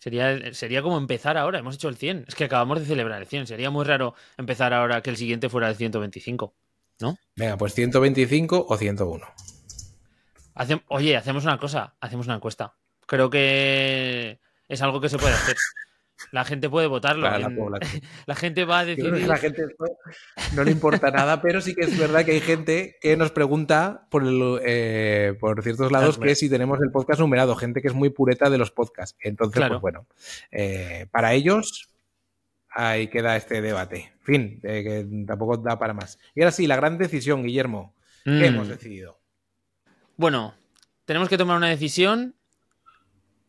Sería, 0.00 0.54
sería 0.54 0.80
como 0.80 0.96
empezar 0.96 1.36
ahora, 1.36 1.58
hemos 1.58 1.74
hecho 1.74 1.90
el 1.90 1.96
100. 1.96 2.24
Es 2.26 2.34
que 2.34 2.44
acabamos 2.44 2.80
de 2.80 2.86
celebrar 2.86 3.20
el 3.20 3.28
100. 3.28 3.46
Sería 3.46 3.68
muy 3.68 3.84
raro 3.84 4.14
empezar 4.38 4.72
ahora 4.72 5.02
que 5.02 5.10
el 5.10 5.18
siguiente 5.18 5.50
fuera 5.50 5.68
el 5.68 5.76
125, 5.76 6.54
¿no? 7.00 7.18
Venga, 7.36 7.58
pues 7.58 7.74
125 7.74 8.66
o 8.66 8.76
101. 8.78 9.26
oye, 10.88 11.16
hacemos 11.18 11.44
una 11.44 11.58
cosa, 11.58 11.96
hacemos 12.00 12.26
una 12.26 12.36
encuesta. 12.36 12.72
Creo 13.06 13.28
que 13.28 14.40
es 14.68 14.80
algo 14.80 15.02
que 15.02 15.10
se 15.10 15.18
puede 15.18 15.34
hacer. 15.34 15.56
La 16.32 16.44
gente 16.44 16.68
puede 16.68 16.86
votarlo. 16.86 17.28
La, 18.26 18.34
gente 18.34 18.64
va 18.64 18.80
a 18.80 18.84
decidir. 18.84 19.26
la 19.26 19.36
gente 19.36 19.62
no 20.54 20.64
le 20.64 20.70
importa 20.70 21.10
nada, 21.10 21.40
pero 21.40 21.60
sí 21.60 21.74
que 21.74 21.82
es 21.82 21.98
verdad 21.98 22.24
que 22.24 22.32
hay 22.32 22.40
gente 22.40 22.96
que 23.00 23.16
nos 23.16 23.30
pregunta 23.30 24.06
por, 24.10 24.22
eh, 24.64 25.34
por 25.40 25.62
ciertos 25.62 25.90
lados 25.90 26.18
que 26.18 26.34
si 26.34 26.48
tenemos 26.48 26.78
el 26.80 26.90
podcast 26.90 27.20
numerado, 27.20 27.56
gente 27.56 27.80
que 27.82 27.88
es 27.88 27.94
muy 27.94 28.10
pureta 28.10 28.50
de 28.50 28.58
los 28.58 28.70
podcasts. 28.70 29.18
Entonces, 29.22 29.64
pues 29.66 29.80
bueno, 29.80 30.06
eh, 30.50 31.06
para 31.10 31.32
ellos 31.32 31.88
ahí 32.70 33.08
queda 33.08 33.36
este 33.36 33.60
debate. 33.60 34.12
Fin, 34.22 34.60
eh, 34.62 34.82
que 34.84 35.24
tampoco 35.26 35.56
da 35.56 35.78
para 35.78 35.94
más. 35.94 36.18
Y 36.34 36.42
ahora 36.42 36.52
sí, 36.52 36.66
la 36.66 36.76
gran 36.76 36.98
decisión, 36.98 37.42
Guillermo. 37.42 37.94
¿Qué 38.24 38.30
mm. 38.30 38.44
hemos 38.44 38.68
decidido? 38.68 39.18
Bueno, 40.16 40.54
tenemos 41.06 41.28
que 41.28 41.38
tomar 41.38 41.56
una 41.56 41.68
decisión 41.68 42.34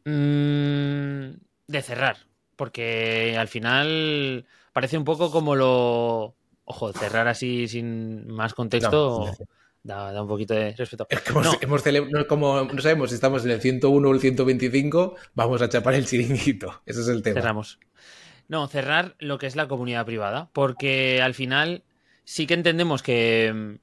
Mm, 0.05 1.37
de 1.67 1.81
cerrar, 1.83 2.17
porque 2.61 3.35
al 3.39 3.47
final 3.47 4.45
parece 4.71 4.95
un 4.95 5.03
poco 5.03 5.31
como 5.31 5.55
lo... 5.55 6.35
Ojo, 6.63 6.93
cerrar 6.93 7.27
así 7.27 7.67
sin 7.67 8.27
más 8.27 8.53
contexto 8.53 9.31
da, 9.81 10.21
un 10.21 10.27
poquito 10.27 10.53
de 10.53 10.75
respeto. 10.75 11.07
no. 11.33 12.27
como 12.27 12.65
no 12.65 12.81
sabemos 12.83 13.09
si 13.09 13.15
estamos 13.15 13.43
en 13.45 13.49
el 13.49 13.61
101 13.61 14.07
o 14.07 14.13
el 14.13 14.19
125, 14.19 15.15
vamos 15.33 15.63
a 15.63 15.69
chapar 15.69 15.95
el 15.95 16.05
chiringuito. 16.05 16.83
Ese 16.85 17.01
es 17.01 17.07
el 17.07 17.23
tema. 17.23 17.41
Cerramos. 17.41 17.79
No, 18.47 18.67
cerrar 18.67 19.15
lo 19.17 19.39
que 19.39 19.47
es 19.47 19.55
la 19.55 19.67
comunidad 19.67 20.05
privada, 20.05 20.51
porque 20.53 21.19
al 21.19 21.33
final 21.33 21.83
sí 22.25 22.45
que 22.45 22.53
entendemos 22.53 23.01
que, 23.01 23.79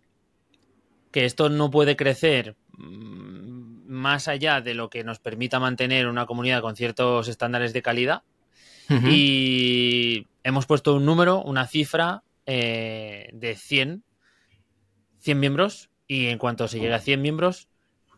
que 1.11 1.25
esto 1.25 1.49
no 1.49 1.69
puede 1.73 1.97
crecer 1.97 2.55
mm, 2.77 3.89
más 3.89 4.29
allá 4.29 4.61
de 4.61 4.75
lo 4.75 4.89
que 4.89 5.03
nos 5.03 5.19
permita 5.19 5.59
mantener 5.59 6.07
una 6.07 6.27
comunidad 6.27 6.61
con 6.61 6.77
ciertos 6.77 7.27
estándares 7.27 7.73
de 7.73 7.83
calidad. 7.83 8.23
Y 8.89 10.27
hemos 10.45 10.67
puesto 10.67 10.95
un 10.95 11.05
número, 11.05 11.43
una 11.43 11.67
cifra 11.67 12.23
eh, 12.47 13.29
de 13.33 13.55
100, 13.55 14.03
100 15.19 15.41
miembros. 15.41 15.91
Y 16.07 16.29
en 16.29 16.39
cuanto 16.39 16.69
se 16.69 16.81
llegue 16.81 16.95
a 16.95 17.01
100 17.01 17.21
miembros, 17.21 17.69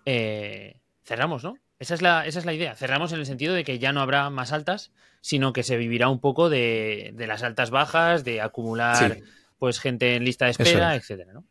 eh, 0.07 0.81
cerramos, 1.05 1.43
¿no? 1.43 1.57
Esa 1.81 1.95
es, 1.95 2.03
la, 2.03 2.27
esa 2.27 2.39
es 2.39 2.45
la 2.45 2.53
idea. 2.53 2.77
Cerramos 2.77 3.12
en 3.12 3.19
el 3.19 3.27
sentido 3.27 3.55
de 3.55 3.65
que 3.65 3.79
ya 3.79 3.93
no 3.93 4.00
habrá 4.00 4.31
más 4.31 4.53
altas, 4.53 4.93
sino 5.23 5.53
que 5.53 5.62
se 5.62 5.77
vivirá 5.77 6.09
un 6.09 6.21
poco 6.21 6.49
de, 6.49 7.15
las 7.17 7.43
altas 7.43 7.71
bajas, 7.71 8.23
de 8.23 8.41
acumular 8.41 9.19
pues 9.59 9.79
gente 9.81 10.15
en 10.15 10.25
lista 10.25 10.47
de 10.47 10.53
espera, 10.53 10.95
etcétera, 10.95 11.33
¿no? 11.33 11.45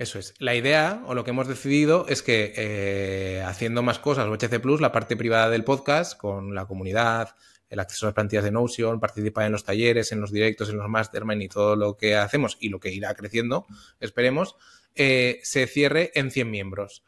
Eso 0.00 0.18
es. 0.18 0.32
La 0.38 0.54
idea, 0.54 1.02
o 1.08 1.14
lo 1.14 1.24
que 1.24 1.30
hemos 1.30 1.46
decidido, 1.46 2.06
es 2.08 2.22
que 2.22 2.54
eh, 2.56 3.42
haciendo 3.44 3.82
más 3.82 3.98
cosas, 3.98 4.26
HC 4.28 4.58
Plus, 4.58 4.80
la 4.80 4.92
parte 4.92 5.14
privada 5.14 5.50
del 5.50 5.62
podcast, 5.62 6.16
con 6.16 6.54
la 6.54 6.64
comunidad, 6.64 7.36
el 7.68 7.80
acceso 7.80 8.06
a 8.06 8.08
las 8.08 8.14
plantillas 8.14 8.44
de 8.44 8.50
Notion, 8.50 8.98
participar 8.98 9.44
en 9.44 9.52
los 9.52 9.62
talleres, 9.62 10.10
en 10.12 10.22
los 10.22 10.32
directos, 10.32 10.70
en 10.70 10.78
los 10.78 10.88
mastermind 10.88 11.42
y 11.42 11.48
todo 11.48 11.76
lo 11.76 11.98
que 11.98 12.16
hacemos 12.16 12.56
y 12.60 12.70
lo 12.70 12.80
que 12.80 12.90
irá 12.94 13.12
creciendo, 13.12 13.66
esperemos, 14.00 14.56
eh, 14.94 15.38
se 15.42 15.66
cierre 15.66 16.12
en 16.14 16.30
100 16.30 16.50
miembros. 16.50 17.04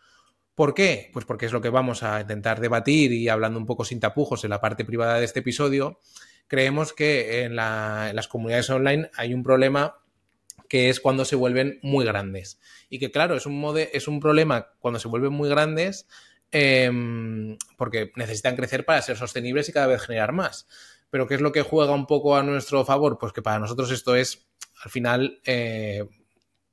¿Por 0.55 0.75
qué? 0.75 1.09
Pues 1.15 1.25
porque 1.25 1.47
es 1.47 1.53
lo 1.53 1.63
que 1.63 1.71
vamos 1.71 2.03
a 2.03 2.21
intentar 2.21 2.61
debatir 2.61 3.11
y 3.13 3.31
hablando 3.31 3.59
un 3.59 3.65
poco 3.65 3.87
sin 3.87 4.01
tapujos 4.01 4.45
en 4.45 4.51
la 4.51 4.61
parte 4.61 4.85
privada 4.85 5.19
de 5.19 5.25
este 5.25 5.41
episodio. 5.41 5.99
Creemos 6.47 6.93
que 6.93 7.45
en 7.45 7.57
las 7.57 8.29
comunidades 8.29 8.69
online 8.69 9.11
hay 9.17 9.33
un 9.33 9.43
problema 9.43 10.02
que 10.73 10.89
es 10.89 11.01
cuando 11.01 11.27
se 11.27 11.37
vuelven 11.37 11.79
muy 11.83 12.03
grandes. 12.03 12.59
Y 12.89 12.99
que 12.99 13.11
claro, 13.11 13.37
es 13.37 13.45
un, 13.45 13.63
es 13.77 14.09
un 14.09 14.21
problema 14.21 14.69
cuando 14.79 14.99
se 14.99 15.07
vuelven 15.07 15.31
muy 15.31 15.51
grandes 15.51 16.09
em, 16.51 17.59
porque 17.77 18.11
necesitan 18.17 18.57
crecer 18.57 18.87
para 18.87 19.03
ser 19.03 19.19
sostenibles 19.19 19.69
y 19.69 19.73
cada 19.75 19.89
vez 19.89 20.01
generar 20.01 20.33
más. 20.33 20.67
Pero 21.11 21.27
¿qué 21.27 21.35
es 21.35 21.43
lo 21.43 21.53
que 21.53 21.61
juega 21.61 21.93
un 21.93 22.07
poco 22.07 22.37
a 22.37 22.43
nuestro 22.43 22.87
favor? 22.87 23.19
Pues 23.19 23.35
que 23.35 23.43
para 23.43 23.59
nosotros 23.59 23.91
esto 23.91 24.17
es, 24.17 24.47
al 24.83 24.91
final, 24.91 25.43
eh, 25.45 26.07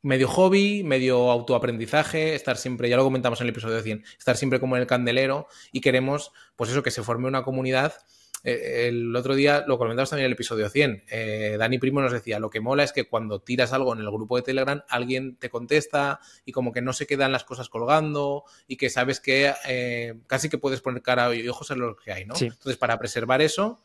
medio 0.01 0.29
hobby, 0.29 0.81
medio 0.81 1.29
autoaprendizaje, 1.29 2.35
estar 2.35 2.55
siempre, 2.55 2.87
ya 2.87 2.95
lo 2.95 3.03
comentamos 3.03 3.41
en 3.41 3.47
el 3.47 3.51
episodio 3.51 3.81
100, 3.81 4.05
estar 4.17 4.37
siempre 4.37 4.61
como 4.61 4.77
en 4.77 4.83
el 4.83 4.87
candelero 4.87 5.47
y 5.73 5.81
queremos, 5.81 6.31
pues 6.55 6.69
eso, 6.69 6.83
que 6.83 6.91
se 6.91 7.03
forme 7.03 7.27
una 7.27 7.43
comunidad 7.43 7.95
el 8.43 9.15
otro 9.15 9.35
día 9.35 9.63
lo 9.67 9.77
comentamos 9.77 10.09
también 10.09 10.25
en 10.25 10.29
el 10.29 10.33
episodio 10.33 10.69
100. 10.69 11.03
Eh, 11.09 11.55
Dani 11.59 11.79
Primo 11.79 12.01
nos 12.01 12.11
decía, 12.11 12.39
lo 12.39 12.49
que 12.49 12.59
mola 12.59 12.83
es 12.83 12.93
que 12.93 13.07
cuando 13.07 13.41
tiras 13.41 13.73
algo 13.73 13.93
en 13.93 13.99
el 13.99 14.09
grupo 14.09 14.37
de 14.37 14.43
Telegram, 14.43 14.83
alguien 14.89 15.35
te 15.35 15.49
contesta 15.49 16.19
y 16.45 16.51
como 16.51 16.71
que 16.71 16.81
no 16.81 16.93
se 16.93 17.07
quedan 17.07 17.31
las 17.31 17.43
cosas 17.43 17.69
colgando 17.69 18.43
y 18.67 18.77
que 18.77 18.89
sabes 18.89 19.19
que 19.19 19.53
eh, 19.67 20.15
casi 20.27 20.49
que 20.49 20.57
puedes 20.57 20.81
poner 20.81 21.01
cara 21.01 21.33
y 21.35 21.47
ojos 21.47 21.71
en 21.71 21.79
lo 21.79 21.95
que 21.95 22.11
hay, 22.11 22.25
¿no? 22.25 22.35
Entonces, 22.39 22.77
para 22.77 22.97
preservar 22.97 23.41
eso, 23.41 23.83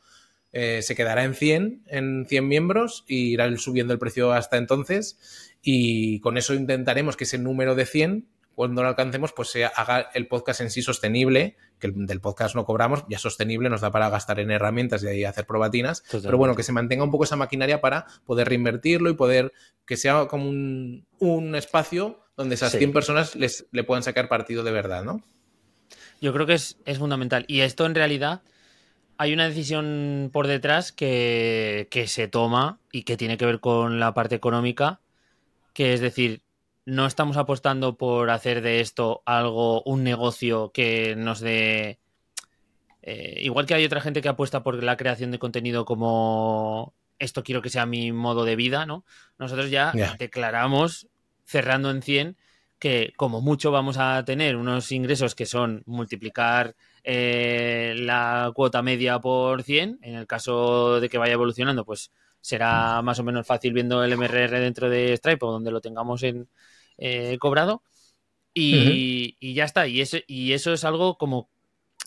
se 0.52 0.94
quedará 0.94 1.24
en 1.24 1.34
100, 1.34 1.82
en 1.88 2.26
100 2.28 2.46
miembros 2.46 3.04
y 3.08 3.32
irá 3.32 3.56
subiendo 3.56 3.92
el 3.92 3.98
precio 3.98 4.32
hasta 4.32 4.56
entonces 4.56 5.18
y 5.62 6.20
con 6.20 6.36
eso 6.38 6.54
intentaremos 6.54 7.16
que 7.16 7.24
ese 7.24 7.38
número 7.38 7.74
de 7.74 7.86
100 7.86 8.28
cuando 8.54 8.82
lo 8.82 8.88
alcancemos, 8.88 9.32
pues 9.32 9.50
se 9.50 9.64
haga 9.64 10.10
el 10.14 10.28
podcast 10.28 10.60
en 10.60 10.70
sí 10.70 10.82
sostenible, 10.82 11.56
que 11.78 11.92
del 11.94 12.20
podcast 12.20 12.54
no 12.54 12.64
cobramos, 12.64 13.04
ya 13.08 13.18
sostenible, 13.18 13.68
nos 13.68 13.80
da 13.80 13.90
para 13.90 14.08
gastar 14.08 14.40
en 14.40 14.50
herramientas 14.50 15.02
y 15.02 15.08
ahí 15.08 15.24
hacer 15.24 15.46
probatinas, 15.46 16.02
pero 16.22 16.38
bueno, 16.38 16.54
que 16.54 16.62
se 16.62 16.72
mantenga 16.72 17.04
un 17.04 17.10
poco 17.10 17.24
esa 17.24 17.36
maquinaria 17.36 17.80
para 17.80 18.06
poder 18.24 18.48
reinvertirlo 18.48 19.10
y 19.10 19.14
poder 19.14 19.52
que 19.84 19.96
sea 19.96 20.26
como 20.26 20.48
un, 20.48 21.54
espacio 21.54 22.20
donde 22.36 22.54
esas 22.54 22.72
100 22.72 22.92
personas 22.92 23.36
les, 23.36 23.66
le 23.70 23.84
puedan 23.84 24.02
sacar 24.02 24.28
partido 24.28 24.62
de 24.62 24.72
verdad, 24.72 25.04
¿no? 25.04 25.22
Yo 26.20 26.32
creo 26.32 26.46
que 26.46 26.54
es, 26.54 26.78
es 26.84 26.98
fundamental. 26.98 27.44
Y 27.48 27.60
esto 27.60 27.86
en 27.86 27.94
realidad 27.94 28.42
hay 29.18 29.32
una 29.32 29.48
decisión 29.48 30.30
por 30.32 30.46
detrás 30.46 30.92
que, 30.92 31.88
que 31.90 32.06
se 32.06 32.28
toma 32.28 32.80
y 32.90 33.02
que 33.02 33.16
tiene 33.16 33.36
que 33.36 33.46
ver 33.46 33.60
con 33.60 34.00
la 34.00 34.14
parte 34.14 34.34
económica, 34.34 35.00
que 35.72 35.92
es 35.92 36.00
decir, 36.00 36.43
no 36.86 37.06
estamos 37.06 37.36
apostando 37.36 37.96
por 37.96 38.30
hacer 38.30 38.60
de 38.60 38.80
esto 38.80 39.22
algo, 39.26 39.82
un 39.82 40.04
negocio 40.04 40.70
que 40.72 41.16
nos 41.16 41.40
dé... 41.40 41.98
Eh, 43.02 43.40
igual 43.42 43.66
que 43.66 43.74
hay 43.74 43.84
otra 43.84 44.00
gente 44.00 44.22
que 44.22 44.28
apuesta 44.28 44.62
por 44.62 44.82
la 44.82 44.96
creación 44.96 45.30
de 45.30 45.38
contenido 45.38 45.84
como 45.84 46.94
esto 47.18 47.42
quiero 47.42 47.62
que 47.62 47.70
sea 47.70 47.86
mi 47.86 48.12
modo 48.12 48.44
de 48.44 48.56
vida, 48.56 48.86
¿no? 48.86 49.04
Nosotros 49.38 49.70
ya 49.70 49.92
declaramos, 50.18 51.08
cerrando 51.44 51.90
en 51.90 52.02
100, 52.02 52.36
que 52.78 53.12
como 53.16 53.40
mucho 53.40 53.70
vamos 53.70 53.96
a 53.98 54.24
tener 54.24 54.56
unos 54.56 54.90
ingresos 54.92 55.34
que 55.34 55.46
son 55.46 55.82
multiplicar 55.86 56.76
eh, 57.02 57.94
la 57.98 58.50
cuota 58.54 58.82
media 58.82 59.18
por 59.20 59.62
100, 59.62 59.98
en 60.02 60.14
el 60.14 60.26
caso 60.26 61.00
de 61.00 61.08
que 61.08 61.18
vaya 61.18 61.34
evolucionando, 61.34 61.84
pues 61.84 62.10
será 62.44 63.00
más 63.00 63.18
o 63.18 63.24
menos 63.24 63.46
fácil 63.46 63.72
viendo 63.72 64.04
el 64.04 64.12
MRR 64.18 64.60
dentro 64.60 64.90
de 64.90 65.16
Stripe 65.16 65.46
o 65.46 65.52
donde 65.52 65.70
lo 65.70 65.80
tengamos 65.80 66.22
en 66.24 66.46
eh, 66.98 67.38
cobrado. 67.38 67.82
Y, 68.52 69.38
y, 69.40 69.54
ya 69.54 69.64
está. 69.64 69.86
Y 69.88 70.02
eso, 70.02 70.18
y 70.26 70.52
eso 70.52 70.74
es 70.74 70.84
algo 70.84 71.16
como 71.16 71.48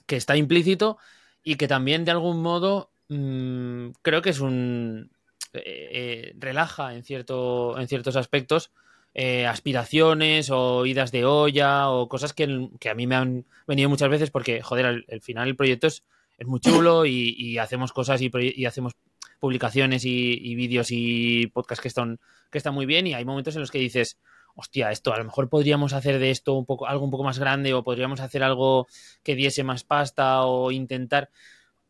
que 0.06 0.16
está 0.16 0.38
implícito 0.38 1.00
y 1.44 1.56
que 1.56 1.68
también 1.68 2.06
de 2.06 2.12
algún 2.12 2.42
modo 2.44 2.92
mmm, 3.10 3.90
creo 4.04 4.22
que 4.22 4.30
es 4.30 4.40
un... 4.40 5.10
Eh, 5.54 5.64
eh, 5.66 6.34
relaja 6.38 6.94
en, 6.94 7.04
cierto, 7.04 7.80
en 7.80 7.88
ciertos 7.88 8.16
aspectos 8.16 8.72
eh, 9.16 9.48
aspiraciones 9.48 10.52
o 10.52 10.86
idas 10.86 11.12
de 11.12 11.26
olla 11.26 11.90
o 11.90 12.08
cosas 12.08 12.34
que, 12.34 12.70
que, 12.80 12.90
a 12.90 12.94
mí 12.94 13.08
me 13.08 13.16
han 13.16 13.46
venido 13.66 13.90
muchas 13.90 14.10
veces 14.10 14.30
porque, 14.30 14.62
joder, 14.62 14.86
al, 14.86 15.06
al 15.12 15.22
final 15.22 15.48
el 15.48 15.56
proyecto 15.56 15.88
es, 15.88 16.04
es 16.38 16.46
muy 16.46 16.60
chulo 16.60 17.04
y, 17.08 17.34
y 17.36 17.58
hacemos 17.58 17.94
cosas 17.94 18.22
y, 18.22 18.30
y, 18.32 18.66
hacemos 18.66 18.94
publicaciones 19.40 20.06
y, 20.06 20.34
y 20.34 20.56
vídeos 20.56 20.88
y 20.92 21.48
podcasts 21.48 21.82
que 21.82 21.88
están, 21.88 22.20
que 22.52 22.58
están 22.58 22.74
muy 22.74 22.86
bien 22.86 23.08
y 23.08 23.14
hay 23.14 23.26
momentos 23.26 23.56
en 23.56 23.62
los 23.62 23.72
que 23.72 23.80
dices, 23.80 24.18
hostia, 24.56 24.92
esto 24.92 25.14
a 25.14 25.18
lo 25.18 25.24
mejor 25.24 25.50
podríamos 25.50 25.94
hacer 25.94 26.20
de 26.20 26.32
esto 26.32 26.54
un 26.54 26.66
poco, 26.66 26.88
algo 26.88 27.06
un 27.06 27.12
poco 27.12 27.24
más 27.24 27.40
grande 27.40 27.74
o 27.74 27.84
podríamos 27.84 28.20
hacer 28.20 28.44
algo 28.44 28.88
que 29.24 29.36
diese 29.36 29.64
más 29.64 29.84
pasta 29.84 30.44
o 30.44 30.72
intentar. 30.72 31.30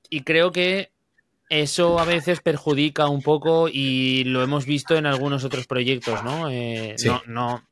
Y 0.10 0.22
creo 0.22 0.52
que 0.52 0.92
eso 1.50 1.98
a 1.98 2.06
veces 2.06 2.42
perjudica 2.42 3.08
un 3.08 3.22
poco 3.22 3.70
y 3.70 4.26
lo 4.26 4.44
hemos 4.44 4.66
visto 4.66 4.98
en 4.98 5.06
algunos 5.06 5.46
otros 5.46 5.66
proyectos, 5.66 6.24
¿no? 6.24 6.50
Eh, 6.50 6.96
sí. 6.98 7.08
no, 7.08 7.22
no, 7.26 7.67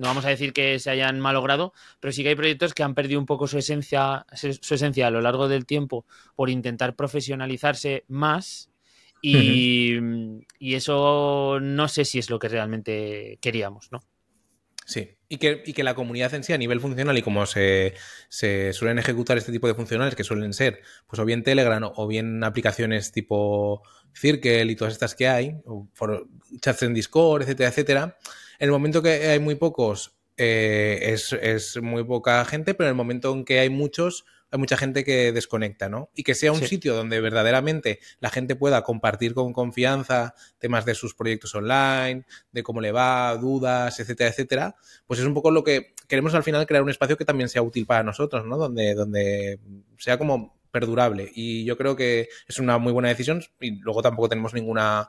no 0.00 0.06
vamos 0.06 0.24
a 0.24 0.30
decir 0.30 0.54
que 0.54 0.78
se 0.78 0.88
hayan 0.88 1.20
malogrado, 1.20 1.74
pero 2.00 2.10
sí 2.10 2.22
que 2.22 2.30
hay 2.30 2.34
proyectos 2.34 2.72
que 2.72 2.82
han 2.82 2.94
perdido 2.94 3.20
un 3.20 3.26
poco 3.26 3.46
su 3.46 3.58
esencia, 3.58 4.24
su 4.32 4.74
esencia 4.74 5.06
a 5.06 5.10
lo 5.10 5.20
largo 5.20 5.46
del 5.46 5.66
tiempo 5.66 6.06
por 6.34 6.48
intentar 6.48 6.96
profesionalizarse 6.96 8.04
más 8.08 8.70
y, 9.20 9.98
uh 9.98 10.00
-huh. 10.00 10.46
y, 10.58 10.74
eso 10.74 11.58
no 11.60 11.86
sé 11.88 12.06
si 12.06 12.18
es 12.18 12.30
lo 12.30 12.38
que 12.38 12.48
realmente 12.48 13.38
queríamos, 13.42 13.92
¿no? 13.92 14.00
Sí, 14.86 15.18
y 15.28 15.36
que, 15.36 15.62
y 15.66 15.74
que, 15.74 15.84
la 15.84 15.94
comunidad 15.94 16.32
en 16.32 16.44
sí, 16.44 16.54
a 16.54 16.58
nivel 16.58 16.80
funcional 16.80 17.16
y 17.18 17.22
como 17.22 17.44
se, 17.44 17.92
se, 18.30 18.72
suelen 18.72 18.98
ejecutar 18.98 19.36
este 19.36 19.52
tipo 19.52 19.68
de 19.68 19.74
funcionales, 19.74 20.14
que 20.14 20.24
suelen 20.24 20.54
ser, 20.54 20.80
pues 21.06 21.20
o 21.20 21.26
bien 21.26 21.42
Telegram 21.42 21.92
o 21.94 22.06
bien 22.08 22.42
aplicaciones 22.42 23.12
tipo 23.12 23.82
Circle 24.14 24.72
y 24.72 24.76
todas 24.76 24.94
estas 24.94 25.14
que 25.14 25.28
hay, 25.28 25.56
o 25.66 25.86
por 25.96 26.26
chats 26.60 26.82
en 26.82 26.94
Discord, 26.94 27.42
etcétera, 27.42 27.68
etcétera, 27.68 28.16
en 28.60 28.66
el 28.66 28.70
momento 28.72 29.02
que 29.02 29.08
hay 29.28 29.40
muy 29.40 29.54
pocos, 29.54 30.14
eh, 30.36 30.98
es, 31.12 31.32
es 31.32 31.80
muy 31.82 32.04
poca 32.04 32.44
gente, 32.44 32.74
pero 32.74 32.88
en 32.88 32.92
el 32.92 32.96
momento 32.96 33.32
en 33.32 33.46
que 33.46 33.58
hay 33.58 33.70
muchos, 33.70 34.26
hay 34.50 34.58
mucha 34.58 34.76
gente 34.76 35.02
que 35.02 35.32
desconecta, 35.32 35.88
¿no? 35.88 36.10
Y 36.14 36.24
que 36.24 36.34
sea 36.34 36.52
un 36.52 36.58
sí. 36.58 36.66
sitio 36.66 36.94
donde 36.94 37.22
verdaderamente 37.22 38.00
la 38.20 38.28
gente 38.28 38.56
pueda 38.56 38.82
compartir 38.82 39.32
con 39.32 39.54
confianza 39.54 40.34
temas 40.58 40.84
de 40.84 40.94
sus 40.94 41.14
proyectos 41.14 41.54
online, 41.54 42.26
de 42.52 42.62
cómo 42.62 42.82
le 42.82 42.92
va, 42.92 43.34
dudas, 43.36 43.98
etcétera, 43.98 44.28
etcétera, 44.28 44.76
pues 45.06 45.20
es 45.20 45.26
un 45.26 45.32
poco 45.32 45.50
lo 45.50 45.64
que 45.64 45.94
queremos 46.06 46.34
al 46.34 46.42
final 46.42 46.66
crear 46.66 46.82
un 46.82 46.90
espacio 46.90 47.16
que 47.16 47.24
también 47.24 47.48
sea 47.48 47.62
útil 47.62 47.86
para 47.86 48.02
nosotros, 48.02 48.44
¿no? 48.44 48.58
Donde, 48.58 48.94
donde 48.94 49.58
sea 49.96 50.18
como 50.18 50.60
perdurable. 50.70 51.32
Y 51.34 51.64
yo 51.64 51.78
creo 51.78 51.96
que 51.96 52.28
es 52.46 52.58
una 52.58 52.76
muy 52.76 52.92
buena 52.92 53.08
decisión 53.08 53.42
y 53.58 53.80
luego 53.80 54.02
tampoco 54.02 54.28
tenemos 54.28 54.52
ninguna 54.52 55.08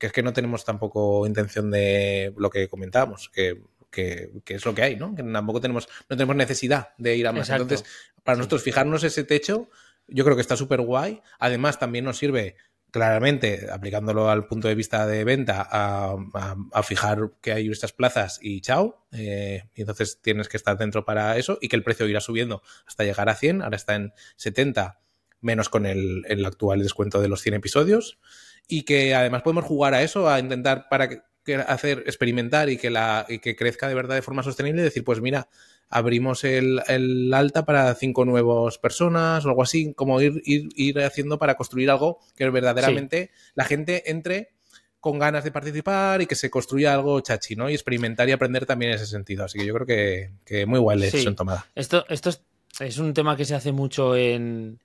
que 0.00 0.06
es 0.06 0.12
que 0.12 0.24
no 0.24 0.32
tenemos 0.32 0.64
tampoco 0.64 1.26
intención 1.26 1.70
de 1.70 2.32
lo 2.36 2.50
que 2.50 2.68
comentábamos, 2.68 3.28
que 3.28 3.62
que, 3.90 4.30
que, 4.44 4.54
es 4.54 4.64
lo 4.64 4.74
que 4.74 4.82
hay, 4.82 4.96
¿no? 4.96 5.14
Que 5.14 5.22
tampoco 5.22 5.60
tenemos, 5.60 5.88
no 6.08 6.16
tenemos 6.16 6.36
necesidad 6.36 6.90
de 6.96 7.16
ir 7.16 7.26
a 7.26 7.32
más. 7.32 7.48
Exacto. 7.48 7.62
Entonces, 7.64 7.86
para 8.22 8.38
nosotros 8.38 8.62
fijarnos 8.62 9.02
ese 9.04 9.24
techo, 9.24 9.68
yo 10.06 10.24
creo 10.24 10.36
que 10.36 10.42
está 10.42 10.56
súper 10.56 10.80
guay. 10.80 11.20
Además, 11.38 11.78
también 11.78 12.04
nos 12.04 12.16
sirve 12.16 12.56
claramente, 12.90 13.68
aplicándolo 13.70 14.30
al 14.30 14.46
punto 14.46 14.68
de 14.68 14.74
vista 14.74 15.06
de 15.06 15.24
venta, 15.24 15.66
a, 15.68 16.16
a, 16.34 16.56
a 16.72 16.82
fijar 16.82 17.32
que 17.40 17.52
hay 17.52 17.68
estas 17.68 17.92
plazas 17.92 18.38
y 18.42 18.60
chao. 18.60 19.06
Eh, 19.12 19.64
y 19.74 19.80
entonces 19.80 20.20
tienes 20.22 20.48
que 20.48 20.56
estar 20.56 20.78
dentro 20.78 21.04
para 21.04 21.36
eso 21.36 21.58
y 21.60 21.68
que 21.68 21.76
el 21.76 21.82
precio 21.82 22.08
irá 22.08 22.20
subiendo 22.20 22.62
hasta 22.86 23.04
llegar 23.04 23.28
a 23.28 23.34
100. 23.34 23.62
Ahora 23.62 23.76
está 23.76 23.94
en 23.96 24.12
70, 24.36 25.00
menos 25.40 25.68
con 25.68 25.86
el, 25.86 26.24
el 26.28 26.44
actual 26.44 26.82
descuento 26.82 27.20
de 27.20 27.28
los 27.28 27.42
100 27.42 27.54
episodios. 27.54 28.18
Y 28.70 28.84
que 28.84 29.14
además 29.14 29.42
podemos 29.42 29.64
jugar 29.64 29.92
a 29.92 30.02
eso, 30.02 30.30
a 30.30 30.38
intentar 30.38 30.88
para 30.88 31.08
que 31.08 31.20
que 31.44 31.54
hacer, 31.56 32.04
experimentar 32.06 32.68
y 32.68 32.76
que, 32.76 32.90
la, 32.90 33.26
y 33.28 33.38
que 33.38 33.56
crezca 33.56 33.88
de 33.88 33.94
verdad 33.94 34.14
de 34.14 34.22
forma 34.22 34.42
sostenible 34.42 34.82
y 34.82 34.84
decir, 34.84 35.04
pues 35.04 35.20
mira, 35.20 35.48
abrimos 35.88 36.44
el, 36.44 36.82
el 36.86 37.32
alta 37.32 37.64
para 37.64 37.94
cinco 37.94 38.24
nuevas 38.24 38.78
personas 38.78 39.44
o 39.44 39.48
algo 39.48 39.62
así, 39.62 39.94
como 39.94 40.20
ir, 40.20 40.42
ir, 40.44 40.68
ir 40.76 41.00
haciendo 41.00 41.38
para 41.38 41.56
construir 41.56 41.90
algo 41.90 42.18
que 42.36 42.48
verdaderamente 42.50 43.30
sí. 43.32 43.52
la 43.54 43.64
gente 43.64 44.10
entre 44.10 44.50
con 45.00 45.18
ganas 45.18 45.44
de 45.44 45.50
participar 45.50 46.20
y 46.20 46.26
que 46.26 46.34
se 46.34 46.50
construya 46.50 46.92
algo 46.92 47.18
chachi, 47.20 47.56
¿no? 47.56 47.70
Y 47.70 47.72
experimentar 47.72 48.28
y 48.28 48.32
aprender 48.32 48.66
también 48.66 48.90
en 48.90 48.96
ese 48.96 49.06
sentido. 49.06 49.44
Así 49.44 49.58
que 49.58 49.64
yo 49.64 49.72
creo 49.72 49.86
que, 49.86 50.32
que 50.44 50.66
muy 50.66 50.78
guay 50.78 50.98
la 50.98 51.06
decisión 51.06 51.32
sí. 51.32 51.36
tomada. 51.36 51.66
Esto, 51.74 52.04
esto 52.10 52.28
es, 52.28 52.42
es 52.80 52.98
un 52.98 53.14
tema 53.14 53.34
que 53.34 53.46
se 53.46 53.54
hace 53.54 53.72
mucho 53.72 54.14
en, 54.14 54.78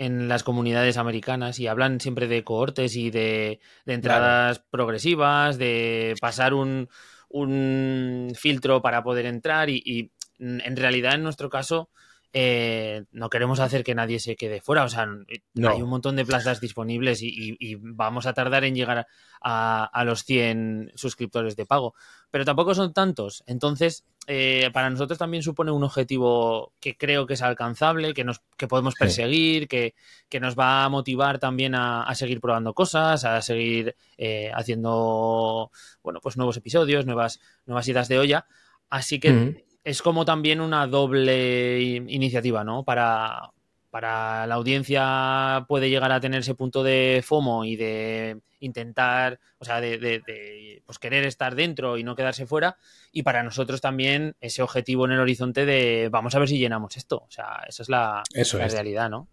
en 0.00 0.28
las 0.28 0.42
comunidades 0.42 0.96
americanas 0.96 1.58
y 1.58 1.66
hablan 1.66 2.00
siempre 2.00 2.26
de 2.26 2.42
cohortes 2.42 2.96
y 2.96 3.10
de, 3.10 3.60
de 3.84 3.92
entradas 3.92 4.56
claro. 4.56 4.68
progresivas, 4.70 5.58
de 5.58 6.14
pasar 6.22 6.54
un, 6.54 6.88
un, 7.28 8.32
filtro 8.34 8.80
para 8.80 9.02
poder 9.02 9.26
entrar 9.26 9.68
y, 9.68 9.82
y, 9.84 10.10
en 10.38 10.76
realidad 10.76 11.16
en 11.16 11.22
nuestro 11.22 11.50
caso 11.50 11.90
eh, 12.32 13.04
no 13.10 13.28
queremos 13.28 13.58
hacer 13.58 13.82
que 13.82 13.94
nadie 13.94 14.20
se 14.20 14.36
quede 14.36 14.60
fuera, 14.60 14.84
o 14.84 14.88
sea, 14.88 15.06
no. 15.54 15.68
hay 15.68 15.82
un 15.82 15.88
montón 15.88 16.14
de 16.14 16.24
plazas 16.24 16.60
disponibles 16.60 17.22
y, 17.22 17.28
y, 17.28 17.56
y 17.58 17.74
vamos 17.74 18.26
a 18.26 18.34
tardar 18.34 18.64
en 18.64 18.76
llegar 18.76 19.08
a, 19.40 19.84
a, 19.84 20.04
los 20.04 20.24
100 20.24 20.92
suscriptores 20.94 21.56
de 21.56 21.66
pago, 21.66 21.94
pero 22.30 22.44
tampoco 22.44 22.72
son 22.74 22.92
tantos, 22.92 23.42
entonces 23.46 24.04
eh, 24.28 24.70
para 24.72 24.90
nosotros 24.90 25.18
también 25.18 25.42
supone 25.42 25.72
un 25.72 25.82
objetivo 25.82 26.72
que 26.78 26.96
creo 26.96 27.26
que 27.26 27.34
es 27.34 27.42
alcanzable, 27.42 28.14
que, 28.14 28.22
nos, 28.22 28.42
que 28.56 28.68
podemos 28.68 28.94
perseguir, 28.94 29.62
sí. 29.62 29.68
que, 29.68 29.94
que, 30.28 30.38
nos 30.38 30.56
va 30.56 30.84
a 30.84 30.88
motivar 30.88 31.40
también 31.40 31.74
a, 31.74 32.04
a 32.04 32.14
seguir 32.14 32.40
probando 32.40 32.74
cosas, 32.74 33.24
a 33.24 33.42
seguir 33.42 33.96
eh, 34.16 34.52
haciendo, 34.54 35.72
bueno, 36.04 36.20
pues 36.22 36.36
nuevos 36.36 36.56
episodios, 36.56 37.06
nuevas, 37.06 37.40
nuevas 37.66 37.88
ideas 37.88 38.06
de 38.06 38.18
olla, 38.20 38.46
así 38.88 39.18
que... 39.18 39.32
Mm 39.32 39.48
-hmm 39.48 39.69
es 39.84 40.02
como 40.02 40.24
también 40.24 40.60
una 40.60 40.86
doble 40.86 41.80
iniciativa, 41.80 42.64
¿no? 42.64 42.84
Para, 42.84 43.50
para 43.90 44.46
la 44.46 44.54
audiencia 44.56 45.64
puede 45.68 45.90
llegar 45.90 46.12
a 46.12 46.20
tener 46.20 46.40
ese 46.40 46.54
punto 46.54 46.82
de 46.82 47.22
FOMO 47.24 47.64
y 47.64 47.76
de 47.76 48.38
intentar, 48.60 49.40
o 49.58 49.64
sea, 49.64 49.80
de, 49.80 49.98
de, 49.98 50.20
de 50.20 50.82
pues 50.84 50.98
querer 50.98 51.24
estar 51.24 51.54
dentro 51.54 51.96
y 51.96 52.04
no 52.04 52.14
quedarse 52.14 52.46
fuera. 52.46 52.76
Y 53.10 53.22
para 53.22 53.42
nosotros 53.42 53.80
también 53.80 54.36
ese 54.40 54.62
objetivo 54.62 55.06
en 55.06 55.12
el 55.12 55.20
horizonte 55.20 55.64
de 55.64 56.08
vamos 56.10 56.34
a 56.34 56.38
ver 56.38 56.48
si 56.48 56.58
llenamos 56.58 56.96
esto. 56.96 57.16
O 57.26 57.30
sea, 57.30 57.64
esa 57.68 57.82
es 57.82 57.88
la, 57.88 58.22
Eso 58.34 58.58
la 58.58 58.66
es. 58.66 58.72
realidad, 58.72 59.08
¿no? 59.08 59.28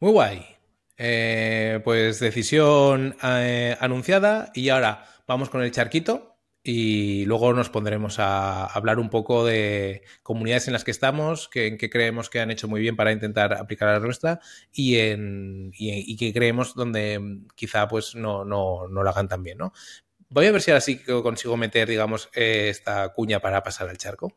Muy 0.00 0.10
guay. 0.12 0.46
Eh, 0.98 1.80
pues 1.84 2.20
decisión 2.20 3.16
eh, 3.22 3.76
anunciada 3.80 4.50
y 4.54 4.70
ahora 4.70 5.04
vamos 5.26 5.50
con 5.50 5.62
el 5.62 5.70
charquito 5.70 6.35
y 6.68 7.24
luego 7.26 7.52
nos 7.52 7.70
pondremos 7.70 8.18
a 8.18 8.66
hablar 8.66 8.98
un 8.98 9.08
poco 9.08 9.44
de 9.44 10.02
comunidades 10.24 10.66
en 10.66 10.72
las 10.72 10.82
que 10.82 10.90
estamos, 10.90 11.48
que, 11.48 11.68
en 11.68 11.78
que 11.78 11.88
creemos 11.88 12.28
que 12.28 12.40
han 12.40 12.50
hecho 12.50 12.66
muy 12.66 12.80
bien 12.80 12.96
para 12.96 13.12
intentar 13.12 13.54
aplicar 13.54 13.88
a 13.88 13.92
la 13.92 14.00
nuestra 14.00 14.40
y, 14.72 14.96
en, 14.98 15.70
y, 15.78 16.16
que 16.16 16.32
creemos 16.32 16.74
donde 16.74 17.20
quizá 17.54 17.86
pues 17.86 18.16
no, 18.16 18.44
no, 18.44 18.88
no 18.88 19.04
lo 19.04 19.10
hagan 19.10 19.28
tan 19.28 19.44
bien, 19.44 19.58
¿no? 19.58 19.72
Voy 20.28 20.46
a 20.46 20.50
ver 20.50 20.60
si 20.60 20.72
ahora 20.72 20.80
sí 20.80 20.98
consigo 20.98 21.56
meter, 21.56 21.88
digamos, 21.88 22.30
esta 22.32 23.10
cuña 23.10 23.38
para 23.38 23.62
pasar 23.62 23.88
al 23.88 23.96
charco. 23.96 24.36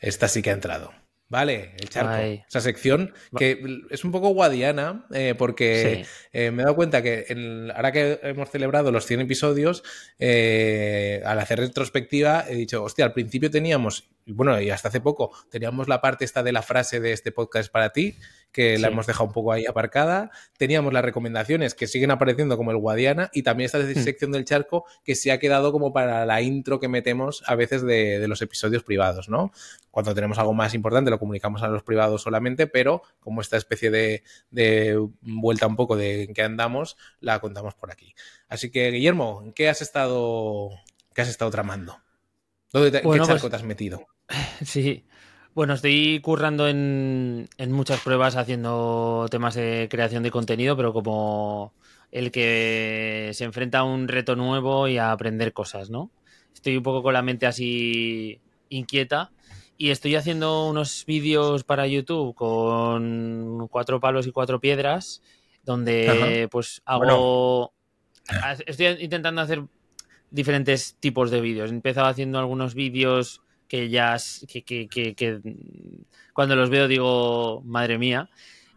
Esta 0.00 0.26
sí 0.26 0.40
que 0.40 0.48
ha 0.48 0.54
entrado. 0.54 0.94
Vale, 1.30 1.76
el 1.78 1.88
charco. 1.88 2.12
Ay. 2.12 2.42
Esa 2.48 2.60
sección 2.60 3.14
que 3.36 3.62
es 3.88 4.04
un 4.04 4.10
poco 4.10 4.30
guadiana, 4.30 5.06
eh, 5.14 5.36
porque 5.38 6.02
sí. 6.04 6.10
eh, 6.32 6.50
me 6.50 6.62
he 6.62 6.64
dado 6.64 6.74
cuenta 6.74 7.02
que 7.02 7.26
en, 7.28 7.70
ahora 7.70 7.92
que 7.92 8.18
hemos 8.24 8.50
celebrado 8.50 8.90
los 8.90 9.06
100 9.06 9.20
episodios, 9.20 9.84
eh, 10.18 11.22
al 11.24 11.38
hacer 11.38 11.60
retrospectiva, 11.60 12.44
he 12.48 12.56
dicho, 12.56 12.82
hostia, 12.82 13.04
al 13.04 13.12
principio 13.12 13.48
teníamos, 13.48 14.10
bueno, 14.26 14.60
y 14.60 14.70
hasta 14.70 14.88
hace 14.88 15.00
poco, 15.00 15.30
teníamos 15.52 15.86
la 15.86 16.00
parte 16.00 16.24
esta 16.24 16.42
de 16.42 16.50
la 16.50 16.62
frase 16.62 16.98
de 16.98 17.12
este 17.12 17.30
podcast 17.30 17.70
para 17.70 17.90
ti, 17.90 18.16
que 18.52 18.76
sí. 18.76 18.82
la 18.82 18.88
hemos 18.88 19.06
dejado 19.06 19.26
un 19.26 19.32
poco 19.32 19.52
ahí 19.52 19.66
aparcada. 19.66 20.30
Teníamos 20.56 20.92
las 20.92 21.04
recomendaciones 21.04 21.74
que 21.74 21.86
siguen 21.86 22.10
apareciendo 22.10 22.56
como 22.56 22.70
el 22.70 22.76
Guadiana 22.76 23.30
y 23.32 23.42
también 23.42 23.66
esta 23.66 23.78
mm. 23.78 23.94
sección 23.94 24.32
del 24.32 24.44
charco 24.44 24.84
que 25.04 25.14
se 25.14 25.32
ha 25.32 25.38
quedado 25.38 25.72
como 25.72 25.92
para 25.92 26.26
la 26.26 26.42
intro 26.42 26.80
que 26.80 26.88
metemos 26.88 27.42
a 27.46 27.54
veces 27.54 27.82
de, 27.82 28.18
de, 28.18 28.28
los 28.28 28.42
episodios 28.42 28.82
privados, 28.82 29.28
¿no? 29.28 29.52
Cuando 29.90 30.14
tenemos 30.14 30.38
algo 30.38 30.54
más 30.54 30.74
importante 30.74 31.10
lo 31.10 31.18
comunicamos 31.18 31.62
a 31.62 31.68
los 31.68 31.82
privados 31.82 32.22
solamente, 32.22 32.66
pero 32.66 33.02
como 33.18 33.40
esta 33.40 33.56
especie 33.56 33.90
de, 33.90 34.22
de 34.50 34.98
vuelta 35.20 35.66
un 35.66 35.76
poco 35.76 35.96
de 35.96 36.24
en 36.24 36.34
qué 36.34 36.42
andamos, 36.42 36.96
la 37.20 37.40
contamos 37.40 37.74
por 37.74 37.90
aquí. 37.90 38.14
Así 38.48 38.70
que, 38.70 38.90
Guillermo, 38.90 39.42
¿en 39.44 39.52
qué 39.52 39.68
has 39.68 39.82
estado, 39.82 40.70
qué 41.14 41.22
has 41.22 41.28
estado 41.28 41.50
tramando? 41.50 41.98
¿Dónde 42.72 42.90
te, 42.90 43.00
bueno, 43.02 43.22
¿En 43.22 43.28
qué 43.28 43.32
charco 43.32 43.42
pues, 43.42 43.50
te 43.50 43.56
has 43.56 43.64
metido? 43.64 44.06
Sí, 44.64 45.06
Bueno, 45.60 45.74
estoy 45.74 46.20
currando 46.20 46.68
en, 46.68 47.46
en, 47.58 47.70
muchas 47.70 48.00
pruebas 48.00 48.34
haciendo 48.34 49.26
temas 49.30 49.54
de 49.54 49.88
creación 49.90 50.22
de 50.22 50.30
contenido, 50.30 50.74
pero 50.74 50.94
como 50.94 51.74
el 52.10 52.30
que 52.30 53.28
se 53.34 53.44
enfrenta 53.44 53.80
a 53.80 53.84
un 53.84 54.08
reto 54.08 54.36
nuevo 54.36 54.88
y 54.88 54.96
a 54.96 55.12
aprender 55.12 55.52
cosas, 55.52 55.90
¿no? 55.90 56.10
Estoy 56.54 56.78
un 56.78 56.82
poco 56.82 57.02
con 57.02 57.12
la 57.12 57.20
mente 57.20 57.46
así 57.46 58.40
inquieta 58.70 59.32
y 59.76 59.90
estoy 59.90 60.16
haciendo 60.16 60.66
unos 60.66 61.04
vídeos 61.06 61.62
para 61.62 61.86
YouTube 61.86 62.34
con 62.34 63.68
cuatro 63.68 64.00
palos 64.00 64.26
y 64.26 64.32
cuatro 64.32 64.62
piedras, 64.62 65.20
donde 65.62 66.48
pues 66.50 66.80
hago... 66.86 67.74
Estoy 68.64 68.86
intentando 69.00 69.42
hacer 69.42 69.64
diferentes 70.30 70.96
tipos 71.00 71.30
de 71.30 71.42
vídeos. 71.42 71.70
He 71.70 71.74
empezado 71.74 72.06
haciendo 72.06 72.38
algunos 72.38 72.72
vídeos 72.72 73.42
que 73.70 73.88
ya 73.88 74.16
que, 74.48 74.64
que, 74.64 75.14
que, 75.14 75.40
cuando 76.32 76.56
los 76.56 76.70
veo 76.70 76.88
digo, 76.88 77.62
madre 77.64 77.98
mía, 77.98 78.28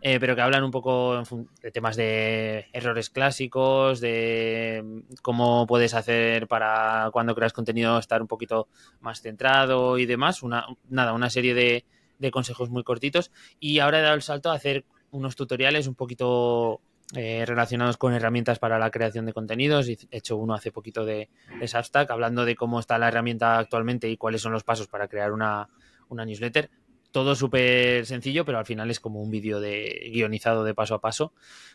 eh, 0.01 0.19
pero 0.19 0.35
que 0.35 0.41
hablan 0.41 0.63
un 0.63 0.69
poco 0.69 1.23
de 1.63 1.71
temas 1.71 1.95
de 1.95 2.67
errores 2.73 3.09
clásicos, 3.09 3.99
de 4.01 5.03
cómo 5.23 5.65
puedes 5.65 5.95
hacer 5.95 6.47
para 6.47 7.09
cuando 7.11 7.33
creas 7.33 7.53
contenido 7.53 7.97
estar 7.97 8.21
un 8.21 8.27
poquito 8.27 8.67
más 8.99 9.21
centrado 9.21 9.97
y 9.97 10.05
demás. 10.05 10.43
Una, 10.43 10.67
nada, 10.89 11.13
una 11.13 11.31
serie 11.31 11.55
de, 11.55 11.85
de 12.19 12.31
consejos 12.31 12.69
muy 12.69 12.83
cortitos. 12.83 13.31
Y 13.59 13.79
ahora 13.79 13.99
he 13.99 14.03
dado 14.03 14.15
el 14.15 14.21
salto 14.21 14.51
a 14.51 14.55
hacer 14.55 14.85
unos 15.09 15.35
tutoriales 15.35 15.87
un 15.87 15.95
poquito 15.95 16.81
eh, 17.15 17.45
relacionados 17.45 17.97
con 17.97 18.13
herramientas 18.13 18.59
para 18.59 18.79
la 18.79 18.89
creación 18.89 19.25
de 19.25 19.33
contenidos. 19.33 19.87
He 19.87 19.97
hecho 20.11 20.37
uno 20.37 20.53
hace 20.53 20.71
poquito 20.71 21.05
de, 21.05 21.29
de 21.59 21.67
Substack, 21.67 22.09
hablando 22.11 22.45
de 22.45 22.55
cómo 22.55 22.79
está 22.79 22.97
la 22.97 23.07
herramienta 23.07 23.59
actualmente 23.59 24.09
y 24.09 24.17
cuáles 24.17 24.41
son 24.41 24.51
los 24.51 24.63
pasos 24.63 24.87
para 24.87 25.07
crear 25.07 25.31
una, 25.31 25.69
una 26.09 26.25
newsletter. 26.25 26.69
Todo 27.11 27.35
súper 27.35 28.07
sencillo, 28.07 28.43
pero 28.43 28.57
al 28.57 28.65
final 28.65 28.89
es 28.89 28.99
como 28.99 29.21
un 29.21 29.29
vídeo 29.29 29.59
de 29.59 30.09
guionizado 30.11 30.63
de 30.63 30.73
paso 30.73 30.95
a 30.95 31.01
paso, 31.01 31.33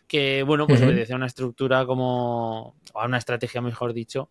que 0.08 0.42
bueno, 0.42 0.66
pues 0.66 0.82
obedece 0.82 1.12
a 1.12 1.16
una 1.16 1.26
estructura 1.26 1.86
como, 1.86 2.74
o 2.92 3.00
a 3.00 3.06
una 3.06 3.18
estrategia, 3.18 3.60
mejor 3.60 3.92
dicho, 3.92 4.30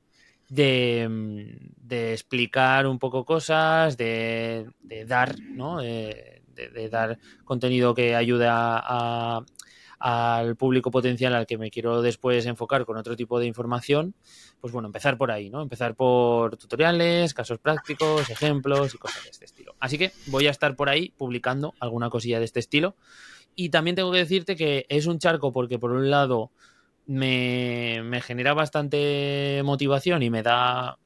de, 0.50 1.56
de 1.78 2.12
explicar 2.12 2.88
un 2.88 3.00
poco 3.00 3.24
cosas, 3.24 3.96
de, 3.96 4.68
de 4.82 5.06
dar, 5.06 5.40
¿no? 5.40 5.78
De, 5.78 6.42
de, 6.54 6.90
dar 6.90 7.20
contenido 7.46 7.94
que 7.94 8.16
ayude 8.16 8.48
a, 8.48 8.82
a, 8.84 9.46
al 10.00 10.56
público 10.56 10.92
potencial 10.92 11.34
al 11.34 11.48
que 11.48 11.58
me 11.58 11.72
quiero 11.72 12.02
después 12.02 12.46
enfocar 12.46 12.86
con 12.86 12.98
otro 12.98 13.16
tipo 13.16 13.40
de 13.40 13.48
información, 13.48 14.14
pues 14.62 14.72
bueno, 14.72 14.88
empezar 14.88 15.18
por 15.18 15.32
ahí, 15.32 15.50
¿no? 15.50 15.62
Empezar 15.62 15.96
por 15.96 16.58
tutoriales, 16.58 17.34
casos 17.34 17.60
prácticos, 17.60 18.30
ejemplos 18.30 18.94
y 18.94 18.98
cosas 18.98 19.24
de 19.24 19.30
este 19.32 19.46
estilo. 19.46 19.76
Así 19.80 19.98
que 19.98 20.12
voy 20.28 20.48
a 20.48 20.52
estar 20.52 20.76
por 20.76 20.90
ahí 20.90 21.14
publicando 21.18 21.74
alguna 21.80 22.10
cosilla 22.10 22.40
de 22.40 22.46
este 22.46 22.60
estilo. 22.60 22.96
Y 23.56 23.70
también 23.70 23.96
tengo 23.96 24.12
que 24.12 24.20
decirte 24.20 24.56
que 24.56 24.86
es 24.90 25.08
un 25.08 25.18
charco 25.18 25.52
porque 25.52 25.80
por 25.80 25.92
un 25.92 26.12
lado 26.12 26.52
me, 27.08 28.22
genera 28.24 28.54
bastante 28.54 29.62
motivación 29.64 30.22
y 30.22 30.30
me 30.30 30.44
da 30.44 31.00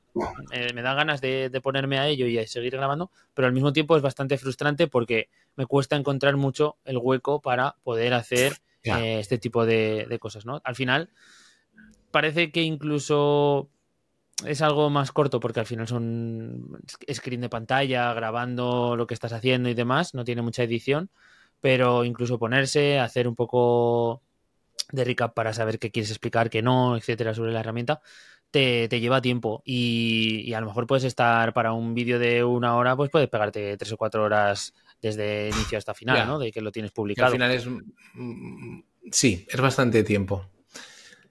eh, 0.51 0.73
me 0.73 0.81
da 0.81 0.93
ganas 0.93 1.21
de, 1.21 1.49
de, 1.49 1.61
ponerme 1.61 1.97
a 1.97 2.07
ello 2.09 2.27
y 2.27 2.37
a 2.37 2.45
seguir 2.45 2.75
grabando, 2.75 3.11
pero 3.33 3.47
al 3.47 3.53
mismo 3.53 3.71
tiempo 3.71 3.95
es 3.95 4.01
bastante 4.01 4.37
frustrante 4.37 4.87
porque 4.87 5.29
me 5.55 5.65
cuesta 5.65 5.95
encontrar 5.95 6.35
mucho 6.35 6.75
el 6.83 6.97
hueco 6.97 7.39
para 7.39 7.77
poder 7.83 8.13
hacer 8.13 8.57
eh, 8.83 9.19
este 9.19 9.37
tipo 9.37 9.65
de, 9.65 10.17
cosas, 10.19 10.45
¿no? 10.45 10.61
Al 10.63 10.75
final, 10.75 11.09
parece 12.11 12.51
que 12.51 12.61
incluso 12.61 13.69
es 14.45 14.61
algo 14.61 14.89
más 14.89 15.11
corto 15.11 15.39
porque 15.39 15.59
al 15.59 15.65
final 15.65 15.87
son 15.87 16.79
screen 17.11 17.41
de 17.41 17.49
pantalla, 17.49 18.13
grabando 18.13 18.95
lo 18.95 19.07
que 19.07 19.13
estás 19.13 19.33
haciendo 19.33 19.69
y 19.69 19.73
demás, 19.73 20.13
no 20.13 20.23
tiene 20.23 20.41
mucha 20.41 20.63
edición, 20.63 21.09
pero 21.59 22.03
incluso 22.05 22.39
ponerse, 22.39 22.99
hacer 22.99 23.27
un 23.27 23.35
poco 23.35 24.21
de 24.91 25.03
recap 25.05 25.33
para 25.33 25.53
saber 25.53 25.79
qué 25.79 25.91
quieres 25.91 26.09
explicar, 26.09 26.49
qué 26.49 26.61
no, 26.61 26.97
etcétera, 26.97 27.33
sobre 27.33 27.51
la 27.51 27.59
herramienta, 27.61 28.01
te, 28.51 28.87
te 28.89 28.99
lleva 28.99 29.21
tiempo 29.21 29.61
y, 29.65 30.41
y, 30.45 30.53
a 30.53 30.59
lo 30.59 30.67
mejor 30.67 30.87
puedes 30.87 31.05
estar 31.05 31.53
para 31.53 31.73
un 31.73 31.93
vídeo 31.93 32.19
de 32.19 32.43
una 32.43 32.75
hora, 32.75 32.95
pues 32.95 33.09
puedes 33.09 33.29
pegarte 33.29 33.77
tres 33.77 33.91
o 33.93 33.97
cuatro 33.97 34.23
horas 34.23 34.73
desde 35.01 35.49
inicio 35.49 35.77
hasta 35.77 35.93
final, 35.93 36.17
yeah. 36.17 36.25
¿no? 36.25 36.39
De 36.39 36.51
que 36.51 36.61
lo 36.61 36.71
tienes 36.71 36.91
publicado. 36.91 37.27
al 37.27 37.33
final 37.33 37.51
es. 37.51 37.67
Sí, 39.11 39.45
es 39.49 39.59
bastante 39.59 40.03
tiempo. 40.03 40.47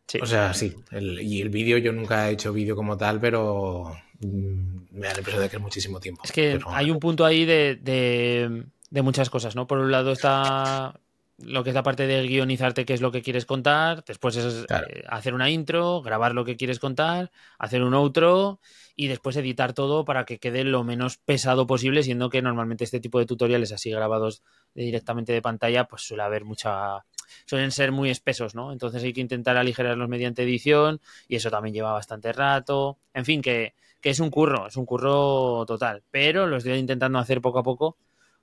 Sí. 0.06 0.18
O 0.20 0.26
sea, 0.26 0.52
sí. 0.54 0.74
El, 0.90 1.20
y 1.22 1.40
el 1.40 1.50
vídeo, 1.50 1.78
yo 1.78 1.92
nunca 1.92 2.28
he 2.28 2.33
hecho 2.33 2.52
vídeo 2.52 2.74
como 2.74 2.96
tal, 2.96 3.20
pero 3.20 3.96
me 4.20 5.06
da 5.06 5.12
la 5.12 5.18
impresión 5.18 5.42
de 5.42 5.48
que 5.48 5.56
es 5.56 5.62
muchísimo 5.62 6.00
tiempo. 6.00 6.22
Es 6.24 6.33
que 6.33 6.59
pero... 6.59 6.70
hay 6.70 6.90
un 6.90 6.98
punto 6.98 7.24
ahí 7.24 7.44
de, 7.44 7.76
de, 7.76 8.64
de, 8.90 9.02
muchas 9.02 9.30
cosas, 9.30 9.54
¿no? 9.54 9.66
Por 9.66 9.78
un 9.78 9.90
lado 9.90 10.12
está 10.12 11.00
lo 11.38 11.64
que 11.64 11.70
es 11.70 11.74
la 11.74 11.83
parte 11.83 12.06
de 12.06 12.26
guionizarte 12.26 12.85
qué 12.85 12.94
es 12.94 13.00
lo 13.00 13.11
que 13.11 13.22
quieres 13.22 13.46
contar, 13.46 14.04
después 14.04 14.37
es 14.37 14.66
claro. 14.66 14.87
eh, 14.90 15.04
hacer 15.09 15.33
una 15.33 15.48
intro, 15.48 16.02
grabar 16.02 16.35
lo 16.35 16.44
que 16.44 16.56
quieres 16.56 16.78
contar, 16.78 17.30
hacer 17.59 17.83
un 17.83 17.94
outro 17.94 18.61
y 19.00 19.08
después 19.08 19.34
editar 19.36 19.72
todo 19.72 20.04
para 20.04 20.26
que 20.26 20.38
quede 20.38 20.62
lo 20.62 20.84
menos 20.84 21.16
pesado 21.16 21.66
posible, 21.66 22.02
siendo 22.02 22.28
que 22.28 22.42
normalmente 22.42 22.84
este 22.84 23.00
tipo 23.00 23.18
de 23.18 23.24
tutoriales 23.24 23.72
así 23.72 23.90
grabados 23.90 24.42
directamente 24.74 25.32
de 25.32 25.40
pantalla, 25.40 25.86
pues 25.86 26.02
suele 26.02 26.22
haber 26.22 26.44
mucha 26.44 27.06
suelen 27.46 27.70
ser 27.70 27.92
muy 27.92 28.10
espesos, 28.10 28.54
¿no? 28.54 28.72
Entonces 28.72 29.02
hay 29.02 29.14
que 29.14 29.22
intentar 29.22 29.56
aligerarlos 29.56 30.06
mediante 30.06 30.42
edición 30.42 31.00
y 31.28 31.36
eso 31.36 31.50
también 31.50 31.72
lleva 31.72 31.94
bastante 31.94 32.30
rato. 32.34 32.98
En 33.14 33.24
fin, 33.24 33.40
que, 33.40 33.72
que 34.02 34.10
es 34.10 34.20
un 34.20 34.28
curro, 34.28 34.66
es 34.66 34.76
un 34.76 34.84
curro 34.84 35.64
total, 35.66 36.02
pero 36.10 36.46
lo 36.46 36.58
estoy 36.58 36.74
intentando 36.74 37.18
hacer 37.18 37.40
poco 37.40 37.60
a 37.60 37.62
poco 37.62 37.96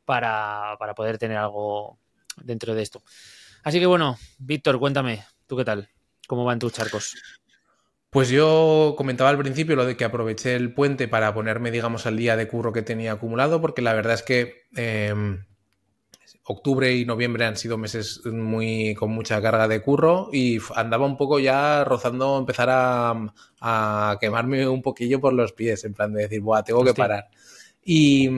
para, 0.05 0.75
para 0.79 0.95
poder 0.95 1.19
tener 1.19 1.37
algo 1.37 1.99
dentro 2.35 2.73
de 2.73 2.81
esto. 2.81 3.03
Así 3.61 3.79
que 3.79 3.85
bueno, 3.85 4.17
Víctor, 4.39 4.79
cuéntame, 4.79 5.23
¿tú 5.45 5.55
qué 5.55 5.65
tal? 5.65 5.87
¿Cómo 6.25 6.45
van 6.45 6.57
tus 6.57 6.73
charcos? 6.73 7.13
Pues 8.09 8.29
yo 8.29 8.95
comentaba 8.97 9.29
al 9.29 9.37
principio 9.37 9.75
lo 9.75 9.85
de 9.85 9.97
que 9.97 10.05
aproveché 10.05 10.55
el 10.55 10.73
puente 10.73 11.07
para 11.07 11.33
ponerme, 11.33 11.71
digamos, 11.71 12.05
al 12.05 12.17
día 12.17 12.37
de 12.37 12.47
curro 12.47 12.71
que 12.71 12.81
tenía 12.81 13.13
acumulado, 13.13 13.59
porque 13.59 13.81
la 13.81 13.93
verdad 13.93 14.13
es 14.13 14.23
que 14.23 14.67
eh, 14.75 15.13
octubre 16.43 16.95
y 16.95 17.05
noviembre 17.05 17.45
han 17.45 17.57
sido 17.57 17.77
meses 17.77 18.25
muy 18.25 18.95
con 18.95 19.11
mucha 19.11 19.41
carga 19.41 19.67
de 19.67 19.81
curro 19.81 20.29
y 20.31 20.59
andaba 20.75 21.05
un 21.05 21.17
poco 21.17 21.39
ya 21.39 21.83
rozando 21.83 22.37
empezar 22.37 22.69
a, 22.71 23.33
a 23.59 24.17
quemarme 24.21 24.67
un 24.67 24.81
poquillo 24.81 25.19
por 25.19 25.33
los 25.33 25.51
pies, 25.51 25.83
en 25.83 25.93
plan 25.93 26.13
de 26.13 26.23
decir, 26.23 26.41
Buah, 26.41 26.63
tengo 26.63 26.85
que 26.85 26.93
parar. 26.93 27.27
Y, 27.83 28.29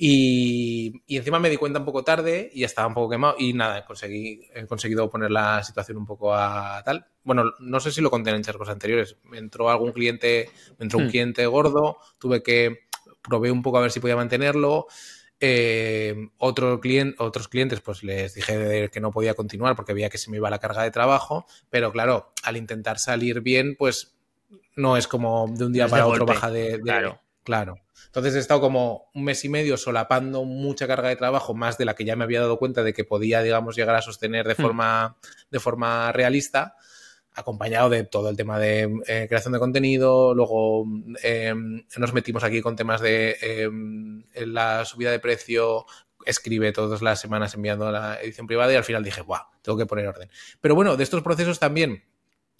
y, 0.00 1.02
y, 1.08 1.16
encima 1.16 1.40
me 1.40 1.50
di 1.50 1.56
cuenta 1.56 1.80
un 1.80 1.84
poco 1.84 2.04
tarde 2.04 2.48
y 2.54 2.62
estaba 2.62 2.86
un 2.86 2.94
poco 2.94 3.10
quemado 3.10 3.34
y 3.36 3.52
nada, 3.52 3.84
conseguí, 3.84 4.48
he 4.54 4.64
conseguido 4.64 5.10
poner 5.10 5.32
la 5.32 5.64
situación 5.64 5.96
un 5.98 6.06
poco 6.06 6.32
a 6.32 6.80
tal. 6.84 7.04
Bueno, 7.24 7.52
no 7.58 7.80
sé 7.80 7.90
si 7.90 8.00
lo 8.00 8.08
conté 8.08 8.30
en 8.30 8.44
charcos 8.44 8.68
anteriores. 8.68 9.16
Me 9.24 9.38
entró 9.38 9.70
algún 9.70 9.90
cliente, 9.90 10.50
me 10.78 10.84
entró 10.84 11.00
un 11.00 11.06
hmm. 11.06 11.10
cliente 11.10 11.46
gordo, 11.46 11.96
tuve 12.20 12.44
que 12.44 12.86
probé 13.28 13.50
un 13.50 13.60
poco 13.60 13.78
a 13.78 13.80
ver 13.80 13.90
si 13.90 13.98
podía 13.98 14.14
mantenerlo. 14.14 14.86
Eh, 15.40 16.28
otro 16.38 16.78
cliente, 16.78 17.16
otros 17.18 17.48
clientes, 17.48 17.80
pues 17.80 18.04
les 18.04 18.34
dije 18.34 18.90
que 18.92 19.00
no 19.00 19.10
podía 19.10 19.34
continuar 19.34 19.74
porque 19.74 19.94
veía 19.94 20.10
que 20.10 20.18
se 20.18 20.30
me 20.30 20.36
iba 20.36 20.48
la 20.48 20.60
carga 20.60 20.84
de 20.84 20.92
trabajo, 20.92 21.44
pero 21.70 21.90
claro, 21.90 22.32
al 22.44 22.56
intentar 22.56 23.00
salir 23.00 23.40
bien, 23.40 23.74
pues 23.76 24.16
no 24.76 24.96
es 24.96 25.08
como 25.08 25.48
de 25.48 25.64
un 25.64 25.72
día 25.72 25.86
es 25.86 25.90
para 25.90 26.06
otro 26.06 26.24
golpe. 26.24 26.34
baja 26.34 26.50
de, 26.52 26.78
de, 26.78 26.80
Claro. 26.82 27.20
Claro. 27.48 27.80
Entonces 28.04 28.34
he 28.34 28.40
estado 28.40 28.60
como 28.60 29.08
un 29.14 29.24
mes 29.24 29.42
y 29.42 29.48
medio 29.48 29.78
solapando 29.78 30.44
mucha 30.44 30.86
carga 30.86 31.08
de 31.08 31.16
trabajo, 31.16 31.54
más 31.54 31.78
de 31.78 31.86
la 31.86 31.94
que 31.94 32.04
ya 32.04 32.14
me 32.14 32.24
había 32.24 32.42
dado 32.42 32.58
cuenta 32.58 32.82
de 32.82 32.92
que 32.92 33.04
podía, 33.04 33.40
digamos, 33.40 33.74
llegar 33.74 33.94
a 33.94 34.02
sostener 34.02 34.46
de 34.46 34.54
forma, 34.54 35.08
mm. 35.08 35.50
de 35.50 35.58
forma 35.58 36.12
realista, 36.12 36.76
acompañado 37.32 37.88
de 37.88 38.04
todo 38.04 38.28
el 38.28 38.36
tema 38.36 38.58
de 38.58 39.00
eh, 39.06 39.24
creación 39.30 39.54
de 39.54 39.60
contenido. 39.60 40.34
Luego 40.34 40.84
eh, 41.22 41.54
nos 41.96 42.12
metimos 42.12 42.44
aquí 42.44 42.60
con 42.60 42.76
temas 42.76 43.00
de 43.00 43.38
eh, 43.40 43.70
la 44.46 44.84
subida 44.84 45.10
de 45.10 45.18
precio. 45.18 45.86
Escribe 46.26 46.70
todas 46.72 47.00
las 47.00 47.18
semanas 47.18 47.54
enviando 47.54 47.88
a 47.88 47.92
la 47.92 48.20
edición 48.20 48.46
privada 48.46 48.74
y 48.74 48.76
al 48.76 48.84
final 48.84 49.02
dije, 49.02 49.22
¡guau! 49.22 49.44
Tengo 49.62 49.78
que 49.78 49.86
poner 49.86 50.06
orden. 50.06 50.28
Pero 50.60 50.74
bueno, 50.74 50.98
de 50.98 51.02
estos 51.02 51.22
procesos 51.22 51.58
también, 51.58 52.04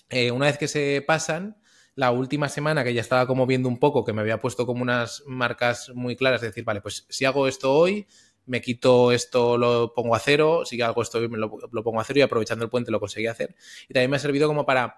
eh, 0.09 0.31
una 0.31 0.47
vez 0.47 0.57
que 0.57 0.67
se 0.67 1.05
pasan, 1.07 1.59
la 1.99 2.13
última 2.13 2.49
semana 2.49 2.85
que 2.85 2.95
ya 2.95 3.01
estaba 3.01 3.27
como 3.27 3.45
viendo 3.45 3.69
un 3.69 3.77
poco, 3.77 4.05
que 4.05 4.13
me 4.13 4.21
había 4.21 4.39
puesto 4.41 4.67
como 4.67 4.83
unas 4.83 5.25
marcas 5.27 5.91
muy 5.97 6.15
claras, 6.15 6.41
de 6.41 6.47
decir, 6.47 6.63
vale, 6.63 6.81
pues 6.81 7.05
si 7.09 7.25
hago 7.25 7.49
esto 7.49 7.75
hoy, 7.75 8.07
me 8.47 8.61
quito 8.61 9.11
esto, 9.11 9.59
lo 9.59 9.93
pongo 9.95 10.15
a 10.15 10.21
cero, 10.21 10.63
si 10.65 10.81
hago 10.81 11.03
esto 11.03 11.19
hoy, 11.19 11.29
me 11.29 11.39
lo, 11.39 11.51
lo 11.73 11.83
pongo 11.83 12.01
a 12.01 12.05
cero 12.05 12.21
y 12.21 12.23
aprovechando 12.23 12.65
el 12.65 12.71
puente 12.71 12.93
lo 12.93 13.01
conseguí 13.01 13.27
hacer. 13.27 13.57
Y 13.89 13.95
también 13.95 14.13
me 14.13 14.17
ha 14.17 14.21
servido 14.21 14.47
como 14.47 14.65
para 14.65 14.97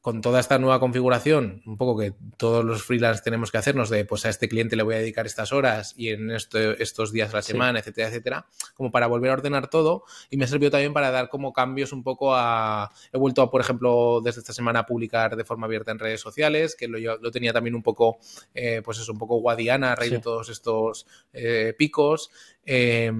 con 0.00 0.22
toda 0.22 0.40
esta 0.40 0.58
nueva 0.58 0.80
configuración, 0.80 1.62
un 1.66 1.76
poco 1.76 1.98
que 1.98 2.14
todos 2.38 2.64
los 2.64 2.82
freelance 2.82 3.22
tenemos 3.22 3.50
que 3.50 3.58
hacernos 3.58 3.90
de, 3.90 4.06
pues 4.06 4.24
a 4.24 4.30
este 4.30 4.48
cliente 4.48 4.74
le 4.74 4.82
voy 4.82 4.94
a 4.94 4.98
dedicar 4.98 5.26
estas 5.26 5.52
horas 5.52 5.92
y 5.94 6.08
en 6.08 6.30
estos 6.30 7.12
días 7.12 7.34
a 7.34 7.36
la 7.36 7.42
semana, 7.42 7.80
etcétera, 7.80 8.08
etcétera, 8.08 8.46
como 8.74 8.90
para 8.90 9.06
volver 9.08 9.30
a 9.30 9.34
ordenar 9.34 9.68
todo. 9.68 10.04
Y 10.30 10.38
me 10.38 10.44
ha 10.44 10.48
servido 10.48 10.70
también 10.70 10.94
para 10.94 11.10
dar 11.10 11.28
como 11.28 11.52
cambios 11.52 11.92
un 11.92 12.02
poco 12.02 12.34
a... 12.34 12.90
He 13.12 13.18
vuelto, 13.18 13.42
a, 13.42 13.50
por 13.50 13.60
ejemplo, 13.60 14.22
desde 14.24 14.40
esta 14.40 14.54
semana 14.54 14.80
a 14.80 14.86
publicar 14.86 15.36
de 15.36 15.44
forma 15.44 15.66
abierta 15.66 15.90
en 15.90 15.98
redes 15.98 16.22
sociales, 16.22 16.76
que 16.76 16.88
lo, 16.88 16.98
lo 16.98 17.30
tenía 17.30 17.52
también 17.52 17.74
un 17.74 17.82
poco, 17.82 18.18
eh, 18.54 18.80
pues 18.82 18.98
eso, 18.98 19.12
un 19.12 19.18
poco 19.18 19.36
guadiana 19.36 19.92
a 19.92 19.96
raíz 19.96 20.12
de 20.12 20.20
todos 20.20 20.48
estos 20.48 21.06
eh, 21.34 21.74
picos. 21.76 22.30
Eh, 22.64 23.12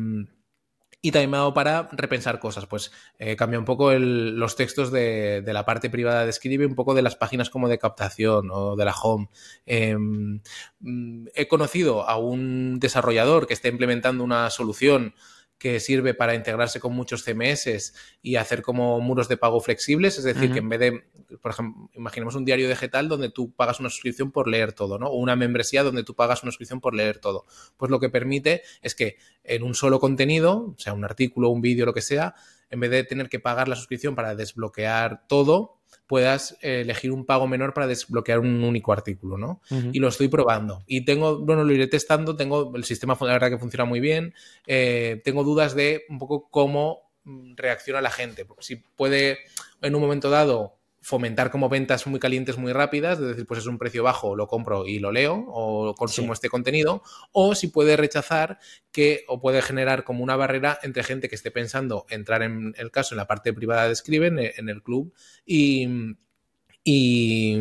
y 1.02 1.12
también 1.12 1.52
para 1.54 1.88
repensar 1.92 2.38
cosas. 2.38 2.66
Pues 2.66 2.92
eh, 3.18 3.36
cambia 3.36 3.58
un 3.58 3.64
poco 3.64 3.92
los 3.92 4.56
textos 4.56 4.90
de, 4.92 5.42
la 5.46 5.64
parte 5.64 5.90
privada 5.90 6.24
de 6.24 6.30
Escribe, 6.30 6.66
un 6.66 6.74
poco 6.74 6.94
de 6.94 7.02
las 7.02 7.16
páginas 7.16 7.50
como 7.50 7.68
de 7.68 7.78
captación 7.78 8.50
o 8.50 8.76
de 8.76 8.84
la 8.84 8.94
home. 8.94 9.28
Em, 9.66 10.40
mm, 10.80 11.28
he 11.34 11.48
conocido 11.48 12.08
a 12.08 12.16
un 12.18 12.78
desarrollador 12.78 13.46
que 13.46 13.54
está 13.54 13.68
implementando 13.68 14.24
una 14.24 14.50
solución 14.50 15.14
que 15.60 15.78
sirve 15.78 16.14
para 16.14 16.34
integrarse 16.34 16.80
con 16.80 16.94
muchos 16.94 17.22
CMS 17.22 17.92
y 18.22 18.36
hacer 18.36 18.62
como 18.62 18.98
muros 18.98 19.28
de 19.28 19.36
pago 19.36 19.60
flexibles, 19.60 20.16
es 20.16 20.24
decir, 20.24 20.50
que 20.52 20.60
en 20.60 20.70
vez 20.70 20.80
de, 20.80 21.04
por 21.42 21.50
ejemplo, 21.50 21.90
imaginemos 21.92 22.34
un 22.34 22.46
diario 22.46 22.66
digital 22.66 23.08
donde 23.08 23.28
tú 23.28 23.52
pagas 23.52 23.78
una 23.78 23.90
suscripción 23.90 24.32
por 24.32 24.48
leer 24.48 24.72
todo, 24.72 24.98
¿no? 24.98 25.08
O 25.08 25.18
una 25.18 25.36
membresía 25.36 25.82
donde 25.82 26.02
tú 26.02 26.14
pagas 26.14 26.42
una 26.42 26.50
suscripción 26.50 26.80
por 26.80 26.94
leer 26.94 27.18
todo. 27.18 27.44
Pues 27.76 27.90
lo 27.90 28.00
que 28.00 28.08
permite 28.08 28.62
es 28.80 28.94
que 28.94 29.18
en 29.44 29.62
un 29.62 29.74
solo 29.74 30.00
contenido, 30.00 30.74
sea 30.78 30.94
un 30.94 31.04
artículo, 31.04 31.50
un 31.50 31.60
vídeo, 31.60 31.84
lo 31.84 31.92
que 31.92 32.00
sea, 32.00 32.34
en 32.70 32.80
vez 32.80 32.90
de 32.90 33.04
tener 33.04 33.28
que 33.28 33.38
pagar 33.38 33.68
la 33.68 33.76
suscripción 33.76 34.14
para 34.14 34.34
desbloquear 34.34 35.26
todo, 35.28 35.79
puedas 36.06 36.56
eh, 36.60 36.80
elegir 36.80 37.12
un 37.12 37.24
pago 37.24 37.46
menor 37.46 37.72
para 37.72 37.86
desbloquear 37.86 38.40
un 38.40 38.64
único 38.64 38.92
artículo, 38.92 39.38
¿no? 39.38 39.60
Y 39.92 40.00
lo 40.00 40.08
estoy 40.08 40.26
probando. 40.26 40.82
Y 40.86 41.04
tengo, 41.04 41.38
bueno, 41.38 41.62
lo 41.62 41.72
iré 41.72 41.86
testando, 41.86 42.34
tengo, 42.34 42.72
el 42.74 42.82
sistema 42.82 43.16
la 43.20 43.32
verdad 43.32 43.50
que 43.50 43.58
funciona 43.58 43.84
muy 43.84 44.00
bien, 44.00 44.34
eh, 44.66 45.20
tengo 45.24 45.44
dudas 45.44 45.76
de 45.76 46.04
un 46.08 46.18
poco 46.18 46.48
cómo 46.50 47.12
mm, 47.22 47.54
reacciona 47.54 48.00
la 48.00 48.10
gente, 48.10 48.44
porque 48.44 48.64
si 48.64 48.76
puede 48.76 49.38
en 49.82 49.94
un 49.94 50.00
momento 50.00 50.30
dado 50.30 50.79
fomentar 51.02 51.50
como 51.50 51.68
ventas 51.68 52.06
muy 52.06 52.20
calientes, 52.20 52.58
muy 52.58 52.72
rápidas, 52.72 53.18
es 53.18 53.26
decir, 53.26 53.46
pues 53.46 53.60
es 53.60 53.66
un 53.66 53.78
precio 53.78 54.02
bajo, 54.02 54.36
lo 54.36 54.46
compro 54.46 54.86
y 54.86 54.98
lo 54.98 55.12
leo 55.12 55.44
o 55.48 55.94
consumo 55.94 56.32
este 56.32 56.50
contenido, 56.50 57.02
o 57.32 57.54
si 57.54 57.68
puede 57.68 57.96
rechazar 57.96 58.58
que 58.92 59.24
o 59.26 59.40
puede 59.40 59.62
generar 59.62 60.04
como 60.04 60.22
una 60.22 60.36
barrera 60.36 60.78
entre 60.82 61.02
gente 61.02 61.28
que 61.28 61.36
esté 61.36 61.50
pensando 61.50 62.04
entrar 62.10 62.42
en 62.42 62.74
el 62.76 62.90
caso 62.90 63.14
en 63.14 63.18
la 63.18 63.26
parte 63.26 63.52
privada 63.52 63.86
de 63.86 63.92
Escriben, 63.92 64.38
en 64.38 64.68
el 64.68 64.82
club, 64.82 65.14
y, 65.46 65.88
y, 66.84 67.56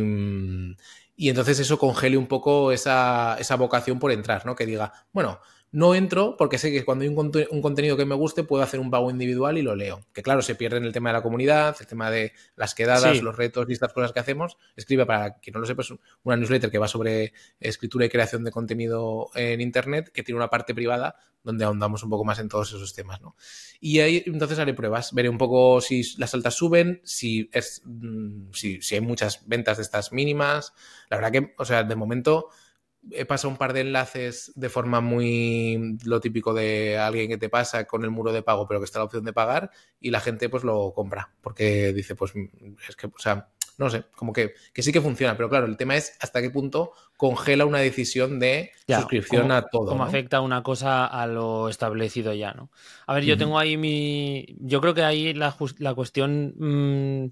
y 1.15 1.29
entonces 1.29 1.59
eso 1.59 1.79
congele 1.79 2.17
un 2.17 2.27
poco 2.27 2.73
esa, 2.73 3.37
esa 3.39 3.55
vocación 3.55 3.99
por 3.99 4.11
entrar, 4.11 4.45
¿no? 4.45 4.55
Que 4.55 4.65
diga, 4.65 4.91
bueno, 5.13 5.39
no 5.71 5.93
entro 5.93 6.35
porque 6.37 6.57
sé 6.57 6.71
que 6.71 6.83
cuando 6.83 7.03
hay 7.03 7.09
un, 7.09 7.61
contenido 7.61 7.95
que 7.95 8.05
me 8.05 8.15
guste 8.15 8.43
puedo 8.43 8.63
hacer 8.63 8.79
un 8.79 8.89
pago 8.89 9.11
individual 9.11 9.57
y 9.57 9.61
lo 9.61 9.75
leo. 9.75 10.01
Que 10.13 10.23
claro, 10.23 10.41
se 10.41 10.55
pierde 10.55 10.77
en 10.77 10.85
el 10.85 10.93
tema 10.93 11.09
de 11.09 11.13
la 11.13 11.21
comunidad, 11.21 11.75
el 11.79 11.87
tema 11.87 12.09
de 12.09 12.33
las 12.55 12.73
quedadas, 12.73 13.21
los 13.21 13.37
retos 13.37 13.67
y 13.69 13.73
estas 13.73 13.93
cosas 13.93 14.11
que 14.11 14.19
hacemos. 14.19 14.57
Escribe, 14.75 15.05
para 15.05 15.35
quien 15.35 15.53
no 15.53 15.59
lo 15.59 15.67
sepa, 15.67 15.83
es 15.83 15.93
una 16.23 16.37
newsletter 16.37 16.71
que 16.71 16.79
va 16.79 16.87
sobre 16.87 17.33
escritura 17.59 18.05
y 18.05 18.09
creación 18.09 18.43
de 18.43 18.51
contenido 18.51 19.29
en 19.35 19.61
Internet, 19.61 20.11
que 20.11 20.23
tiene 20.23 20.37
una 20.37 20.49
parte 20.49 20.73
privada 20.73 21.15
donde 21.43 21.63
ahondamos 21.63 22.03
un 22.03 22.09
poco 22.09 22.25
más 22.25 22.39
en 22.39 22.49
todos 22.49 22.69
esos 22.69 22.93
temas. 22.93 23.21
¿no? 23.21 23.35
Y 23.79 23.99
ahí 23.99 24.23
entonces 24.25 24.59
haré 24.59 24.73
pruebas, 24.73 25.13
veré 25.13 25.29
un 25.29 25.37
poco 25.37 25.81
si 25.81 26.03
las 26.17 26.33
altas 26.33 26.55
suben, 26.55 27.01
si, 27.03 27.49
es, 27.53 27.81
mm, 27.85 28.51
si, 28.53 28.81
si 28.81 28.95
hay 28.95 29.01
muchas 29.01 29.47
ventas 29.47 29.77
de 29.77 29.83
estas 29.83 30.11
mínimas. 30.11 30.73
La 31.09 31.17
verdad 31.17 31.31
que, 31.31 31.53
o 31.57 31.65
sea, 31.65 31.83
de 31.83 31.95
momento 31.95 32.49
he 33.11 33.25
pasado 33.25 33.49
un 33.49 33.57
par 33.57 33.73
de 33.73 33.81
enlaces 33.81 34.51
de 34.55 34.69
forma 34.69 35.01
muy 35.01 35.97
lo 36.05 36.19
típico 36.19 36.53
de 36.53 36.97
alguien 36.97 37.29
que 37.29 37.37
te 37.37 37.49
pasa 37.49 37.85
con 37.85 38.03
el 38.03 38.09
muro 38.09 38.31
de 38.31 38.43
pago, 38.43 38.67
pero 38.67 38.79
que 38.79 38.85
está 38.85 38.99
la 38.99 39.05
opción 39.05 39.23
de 39.23 39.33
pagar 39.33 39.71
y 39.99 40.11
la 40.11 40.19
gente 40.19 40.49
pues 40.49 40.63
lo 40.63 40.93
compra 40.93 41.31
porque 41.41 41.93
dice, 41.93 42.15
pues 42.15 42.33
es 42.87 42.95
que, 42.95 43.07
o 43.07 43.19
sea, 43.19 43.49
no 43.79 43.89
sé, 43.89 44.03
como 44.15 44.33
que, 44.33 44.53
que 44.73 44.83
sí 44.83 44.91
que 44.91 44.99
funciona, 44.99 45.37
pero 45.37 45.49
claro, 45.49 45.65
el 45.65 45.77
tema 45.77 45.95
es 45.95 46.17
hasta 46.19 46.41
qué 46.41 46.49
punto 46.49 46.91
congela 47.15 47.65
una 47.65 47.79
decisión 47.79 48.37
de 48.37 48.71
suscripción 48.87 49.51
a 49.53 49.61
todo. 49.61 49.87
Cómo 49.87 50.03
afecta 50.03 50.41
una 50.41 50.61
cosa 50.63 51.05
a 51.05 51.25
lo 51.27 51.69
establecido 51.69 52.33
ya, 52.33 52.53
¿no? 52.53 52.69
A 53.07 53.13
ver, 53.13 53.23
yo 53.23 53.37
tengo 53.37 53.57
ahí 53.57 53.77
mi... 53.77 54.57
Yo 54.59 54.81
creo 54.81 54.93
que 54.93 55.03
ahí 55.03 55.33
la, 55.33 55.55
la 55.77 55.93
cuestión 55.93 56.55
mm, 56.57 57.31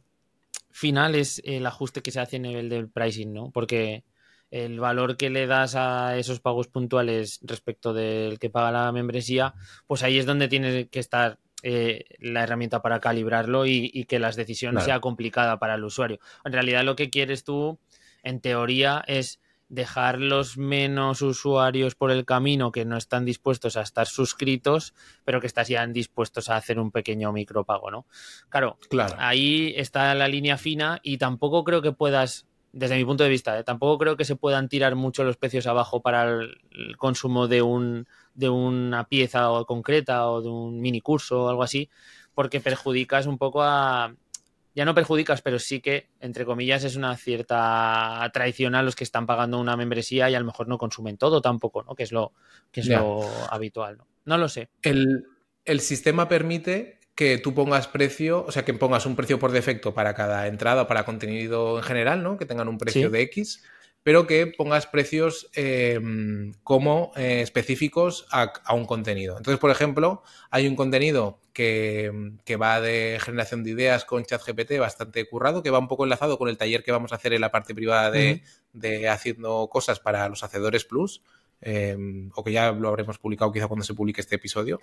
final 0.72 1.16
es 1.16 1.42
el 1.44 1.66
ajuste 1.66 2.02
que 2.02 2.12
se 2.12 2.22
hace 2.22 2.38
a 2.38 2.40
nivel 2.40 2.70
del 2.70 2.88
pricing, 2.88 3.34
¿no? 3.34 3.52
Porque 3.52 4.06
el 4.52 4.80
valor 4.80 5.18
que 5.18 5.30
le 5.30 5.48
das 5.48 5.76
a 5.76 6.18
esos 6.18 6.40
pagos 6.40 6.68
puntuales 6.68 7.40
respecto 7.44 7.94
del 7.94 8.40
que 8.40 8.50
paga 8.50 8.72
la 8.72 8.92
membresía, 8.92 9.54
pues 9.88 10.04
ahí 10.04 10.18
es 10.18 10.26
donde 10.26 10.48
tiene 10.48 10.88
que 10.88 11.00
estar 11.00 11.40
eh, 11.64 12.06
la 12.20 12.44
herramienta 12.44 12.82
para 12.82 13.00
calibrarlo 13.00 13.66
y, 13.66 14.06
que 14.06 14.20
las 14.20 14.36
decisiones 14.36 14.84
sea 14.84 15.00
complicada 15.00 15.58
para 15.58 15.76
el 15.76 15.84
usuario. 15.84 16.20
En 16.46 16.54
realidad 16.54 16.84
lo 16.84 16.96
que 16.96 17.10
quieres 17.10 17.44
tú, 17.44 17.80
en 18.24 18.40
teoría, 18.40 19.04
es 19.08 19.42
dejar 19.70 20.20
los 20.20 20.58
menos 20.58 21.22
usuarios 21.22 21.96
por 21.96 22.12
el 22.12 22.26
camino 22.26 22.72
que 22.72 22.86
no 22.86 22.96
están 22.96 23.26
dispuestos 23.26 23.76
a 23.76 23.82
estar 23.82 24.08
suscritos, 24.08 24.94
pero 25.26 25.42
que 25.42 25.48
estarían 25.48 25.92
dispuestos 25.92 26.50
a 26.50 26.56
hacer 26.56 26.80
un 26.80 26.92
pequeño 26.92 27.34
micropago, 27.34 27.92
¿no? 27.92 28.06
Claro, 28.50 28.78
claro. 28.90 29.16
ahí 29.18 29.74
está 29.76 30.14
la 30.16 30.28
línea 30.28 30.58
fina 30.58 31.00
y 31.04 31.18
tampoco 31.18 31.64
creo 31.64 31.82
que 31.82 31.92
puedas 31.92 32.46
desde 32.78 32.96
mi 32.96 33.06
punto 33.06 33.24
de 33.24 33.30
vista, 33.32 33.58
¿eh? 33.58 33.64
tampoco 33.64 33.98
creo 33.98 34.18
que 34.18 34.24
se 34.24 34.36
puedan 34.36 34.70
tirar 34.70 34.94
mucho 34.94 35.24
los 35.24 35.36
precios 35.36 35.66
abajo 35.66 36.04
para 36.04 36.30
el, 36.30 36.96
consumo 36.98 37.48
de, 37.48 37.64
un, 37.64 38.08
de 38.36 38.50
una 38.50 39.08
pieza 39.08 39.50
concreta 39.66 40.30
o 40.30 40.44
de 40.44 40.50
un 40.50 40.80
mini 40.80 41.02
curso 41.02 41.46
o 41.46 41.50
algo 41.50 41.64
así, 41.64 41.90
porque 42.36 42.62
perjudicas 42.62 43.26
un 43.26 43.40
poco 43.40 43.64
a... 43.64 44.14
Ya 44.76 44.86
no 44.86 44.94
perjudicas, 44.94 45.42
pero 45.42 45.58
sí 45.58 45.82
que, 45.82 46.08
entre 46.20 46.46
comillas, 46.46 46.84
es 46.84 46.96
una 46.96 47.18
cierta 47.18 48.30
traición 48.32 48.76
a 48.76 48.84
los 48.84 48.96
que 48.96 49.04
están 49.04 49.26
pagando 49.26 49.60
una 49.60 49.76
membresía 49.76 50.30
y 50.30 50.36
a 50.36 50.40
lo 50.40 50.46
mejor 50.46 50.68
no 50.68 50.78
consumen 50.78 51.18
todo 51.18 51.42
tampoco, 51.42 51.82
¿no? 51.82 51.96
Que 51.96 52.04
es 52.04 52.12
lo, 52.12 52.34
que 52.72 52.82
es 52.82 52.88
lo 52.88 53.24
habitual, 53.50 53.98
¿no? 53.98 54.06
No 54.26 54.38
lo 54.38 54.48
sé. 54.50 54.70
El, 54.84 55.26
el 55.66 55.80
sistema 55.80 56.28
permite 56.28 56.97
que 57.18 57.40
tú 57.40 57.56
pongas 57.56 57.88
precio, 57.88 58.46
o 58.46 58.52
sea, 58.52 58.64
que 58.64 58.76
pongas 58.76 59.08
un 59.08 59.16
precio 59.16 59.40
por 59.40 59.52
defecto 59.52 59.92
para 59.92 60.14
cada 60.14 60.46
entrada 60.46 60.88
para 60.88 61.04
contenido 61.04 61.80
en 61.80 61.84
general, 61.84 62.22
¿no? 62.22 62.38
Que 62.38 62.46
tengan 62.46 62.68
un 62.68 62.78
precio 62.78 63.10
de 63.10 63.22
X, 63.22 63.64
pero 64.04 64.28
que 64.28 64.46
pongas 64.46 64.86
precios 64.86 65.50
em, 65.54 66.54
como 66.64 67.12
eh, 67.16 67.42
específicos 67.42 68.28
a, 68.30 68.54
un 68.76 68.86
contenido. 68.86 69.36
Entonces, 69.36 69.60
por 69.60 69.72
ejemplo, 69.72 70.22
hay 70.52 70.68
un 70.68 70.76
contenido 70.76 71.40
que, 71.54 72.12
va 72.62 72.82
de 72.82 73.18
generación 73.20 73.64
de 73.64 73.72
ideas 73.72 74.06
con 74.06 74.24
ChatGPT 74.24 74.78
bastante 74.78 75.28
currado, 75.28 75.64
que 75.64 75.72
va 75.72 75.80
un 75.80 75.88
poco 75.88 76.04
enlazado 76.04 76.38
con 76.38 76.50
el 76.50 76.58
taller 76.58 76.84
que 76.84 76.92
vamos 76.92 77.14
a 77.14 77.16
hacer 77.16 77.34
en 77.34 77.42
la 77.42 77.50
parte 77.50 77.74
privada 77.74 78.12
de, 78.12 79.10
haciendo 79.10 79.68
cosas 79.72 80.00
para 80.00 80.30
los 80.30 80.44
hacedores 80.44 80.86
plus, 80.86 81.24
em, 81.62 82.30
o 82.36 82.44
que 82.44 82.52
ya 82.52 82.72
lo 82.74 82.90
habremos 82.90 83.18
publicado 83.18 83.52
quizá 83.52 83.68
cuando 83.68 83.84
se 83.84 83.96
publique 83.96 84.22
este 84.22 84.36
episodio. 84.36 84.80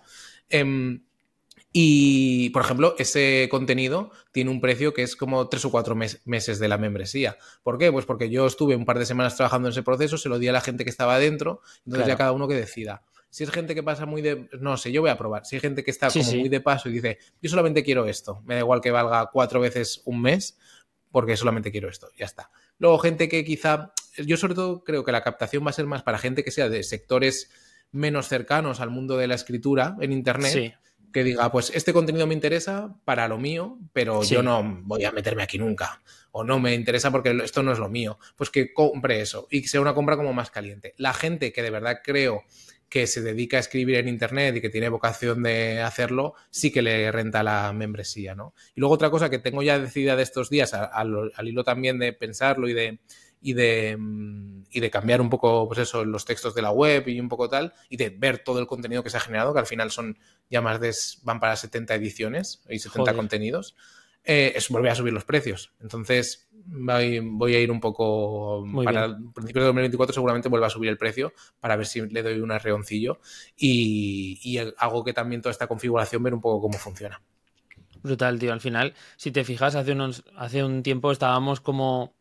Y, 1.76 2.50
por 2.50 2.62
ejemplo, 2.62 2.94
ese 2.98 3.48
contenido 3.50 4.12
tiene 4.30 4.52
un 4.52 4.60
precio 4.60 4.94
que 4.94 5.02
es 5.02 5.16
como 5.16 5.48
tres 5.48 5.64
o 5.64 5.72
cuatro 5.72 5.96
meses 5.96 6.60
de 6.60 6.68
la 6.68 6.78
membresía. 6.78 7.36
¿Por 7.64 7.78
qué? 7.78 7.90
Pues 7.90 8.06
porque 8.06 8.30
yo 8.30 8.46
estuve 8.46 8.76
un 8.76 8.84
par 8.84 9.00
de 9.00 9.06
semanas 9.06 9.34
trabajando 9.34 9.66
en 9.66 9.72
ese 9.72 9.82
proceso, 9.82 10.16
se 10.16 10.28
lo 10.28 10.38
di 10.38 10.46
a 10.46 10.52
la 10.52 10.60
gente 10.60 10.84
que 10.84 10.90
estaba 10.90 11.18
dentro, 11.18 11.62
entonces 11.84 12.06
ya 12.06 12.16
cada 12.16 12.30
uno 12.30 12.46
que 12.46 12.54
decida. 12.54 13.02
Si 13.28 13.42
es 13.42 13.50
gente 13.50 13.74
que 13.74 13.82
pasa 13.82 14.06
muy 14.06 14.22
de. 14.22 14.48
No 14.60 14.76
sé, 14.76 14.92
yo 14.92 15.00
voy 15.00 15.10
a 15.10 15.18
probar. 15.18 15.44
Si 15.44 15.56
hay 15.56 15.60
gente 15.60 15.82
que 15.82 15.90
está 15.90 16.10
como 16.10 16.32
muy 16.34 16.48
de 16.48 16.60
paso 16.60 16.88
y 16.88 16.92
dice, 16.92 17.18
yo 17.42 17.50
solamente 17.50 17.82
quiero 17.82 18.06
esto, 18.06 18.40
me 18.44 18.54
da 18.54 18.60
igual 18.60 18.80
que 18.80 18.92
valga 18.92 19.28
cuatro 19.32 19.58
veces 19.58 20.00
un 20.04 20.22
mes, 20.22 20.56
porque 21.10 21.36
solamente 21.36 21.72
quiero 21.72 21.88
esto, 21.88 22.08
ya 22.16 22.26
está. 22.26 22.52
Luego, 22.78 22.98
gente 23.00 23.28
que 23.28 23.44
quizá. 23.44 23.92
Yo, 24.24 24.36
sobre 24.36 24.54
todo, 24.54 24.84
creo 24.84 25.02
que 25.02 25.10
la 25.10 25.24
captación 25.24 25.66
va 25.66 25.70
a 25.70 25.72
ser 25.72 25.86
más 25.86 26.04
para 26.04 26.18
gente 26.18 26.44
que 26.44 26.52
sea 26.52 26.68
de 26.68 26.84
sectores 26.84 27.50
menos 27.90 28.28
cercanos 28.28 28.78
al 28.78 28.90
mundo 28.90 29.16
de 29.16 29.26
la 29.26 29.34
escritura 29.34 29.96
en 30.00 30.12
Internet. 30.12 30.52
Sí 30.52 30.72
que 31.14 31.22
diga, 31.22 31.50
pues 31.52 31.70
este 31.72 31.92
contenido 31.92 32.26
me 32.26 32.34
interesa 32.34 32.96
para 33.04 33.28
lo 33.28 33.38
mío, 33.38 33.78
pero 33.92 34.24
yo 34.24 34.42
no 34.42 34.80
voy 34.82 35.04
a 35.04 35.12
meterme 35.12 35.44
aquí 35.44 35.58
nunca. 35.58 36.02
O 36.32 36.42
no 36.42 36.58
me 36.58 36.74
interesa 36.74 37.12
porque 37.12 37.30
esto 37.44 37.62
no 37.62 37.70
es 37.70 37.78
lo 37.78 37.88
mío. 37.88 38.18
Pues 38.34 38.50
que 38.50 38.74
compre 38.74 39.20
eso 39.20 39.46
y 39.48 39.62
que 39.62 39.68
sea 39.68 39.80
una 39.80 39.94
compra 39.94 40.16
como 40.16 40.32
más 40.32 40.50
caliente. 40.50 40.92
La 40.96 41.14
gente 41.14 41.52
que 41.52 41.62
de 41.62 41.70
verdad 41.70 42.00
creo 42.02 42.42
que 42.88 43.06
se 43.06 43.22
dedica 43.22 43.56
a 43.56 43.60
escribir 43.60 43.96
en 43.96 44.08
Internet 44.08 44.56
y 44.56 44.60
que 44.60 44.70
tiene 44.70 44.88
vocación 44.88 45.44
de 45.44 45.80
hacerlo, 45.82 46.34
sí 46.50 46.72
que 46.72 46.82
le 46.82 47.12
renta 47.12 47.44
la 47.44 47.72
membresía, 47.72 48.34
¿no? 48.34 48.52
Y 48.74 48.80
luego 48.80 48.94
otra 48.94 49.10
cosa 49.10 49.30
que 49.30 49.38
tengo 49.38 49.62
ya 49.62 49.78
decidida 49.78 50.16
de 50.16 50.24
estos 50.24 50.50
días, 50.50 50.74
al 50.74 51.48
hilo 51.48 51.62
también 51.62 52.00
de 52.00 52.12
pensarlo 52.12 52.68
y 52.68 52.72
de, 52.72 52.98
y 53.44 53.52
de, 53.52 53.94
mm, 53.98 54.64
y 54.70 54.80
de 54.80 54.90
cambiar 54.90 55.20
un 55.20 55.28
poco, 55.28 55.68
pues 55.68 55.78
eso, 55.78 56.02
los 56.02 56.24
textos 56.24 56.54
de 56.54 56.62
la 56.62 56.70
web 56.70 57.06
y 57.08 57.20
un 57.20 57.28
poco 57.28 57.46
tal, 57.46 57.74
y 57.90 57.98
de 57.98 58.08
ver 58.08 58.38
todo 58.38 58.58
el 58.58 58.66
contenido 58.66 59.04
que 59.04 59.10
se 59.10 59.18
ha 59.18 59.20
generado, 59.20 59.52
que 59.52 59.60
al 59.60 59.66
final 59.66 59.90
son 59.90 60.18
ya 60.48 60.62
más 60.62 60.80
de, 60.80 60.92
van 61.24 61.40
para 61.40 61.54
70 61.54 61.94
ediciones 61.94 62.62
y 62.70 62.78
70 62.78 63.14
contenidos. 63.14 63.76
eh, 64.24 64.54
es 64.56 64.70
volver 64.70 64.92
a 64.92 64.94
subir 64.94 65.12
los 65.12 65.26
precios. 65.26 65.74
Entonces, 65.82 66.48
voy 66.64 67.54
a 67.54 67.60
ir 67.60 67.70
un 67.70 67.80
poco 67.80 68.64
para 68.82 69.08
principios 69.34 69.64
de 69.64 69.66
2024 69.66 70.14
seguramente 70.14 70.48
vuelva 70.48 70.68
a 70.68 70.70
subir 70.70 70.88
el 70.88 70.96
precio 70.96 71.34
para 71.60 71.76
ver 71.76 71.84
si 71.84 72.00
le 72.00 72.22
doy 72.22 72.40
un 72.40 72.50
arreoncillo 72.50 73.20
y, 73.58 74.56
hago 74.78 75.04
que 75.04 75.12
también 75.12 75.42
toda 75.42 75.50
esta 75.50 75.66
configuración 75.66 76.22
ver 76.22 76.32
un 76.32 76.40
poco 76.40 76.62
cómo 76.62 76.78
funciona. 76.78 77.20
Brutal, 78.02 78.38
tío. 78.38 78.54
Al 78.54 78.62
final, 78.62 78.94
si 79.16 79.32
te 79.32 79.44
fijas, 79.44 79.74
hace, 79.74 79.92
unos, 79.92 80.24
hace 80.34 80.64
un 80.64 80.82
tiempo 80.82 81.12
estábamos 81.12 81.60
como 81.60 82.14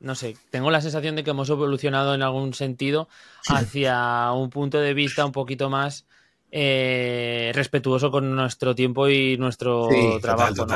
no 0.00 0.14
sé, 0.14 0.36
tengo 0.50 0.70
la 0.70 0.80
sensación 0.80 1.16
de 1.16 1.24
que 1.24 1.30
hemos 1.30 1.50
evolucionado 1.50 2.14
en 2.14 2.22
algún 2.22 2.54
sentido 2.54 3.08
hacia 3.48 4.32
un 4.32 4.50
punto 4.50 4.80
de 4.80 4.94
vista 4.94 5.26
un 5.26 5.32
poquito 5.32 5.68
más 5.68 6.06
eh, 6.50 7.52
respetuoso 7.54 8.10
con 8.10 8.34
nuestro 8.34 8.74
tiempo 8.74 9.08
y 9.08 9.36
nuestro 9.36 9.88
trabajo. 10.22 10.66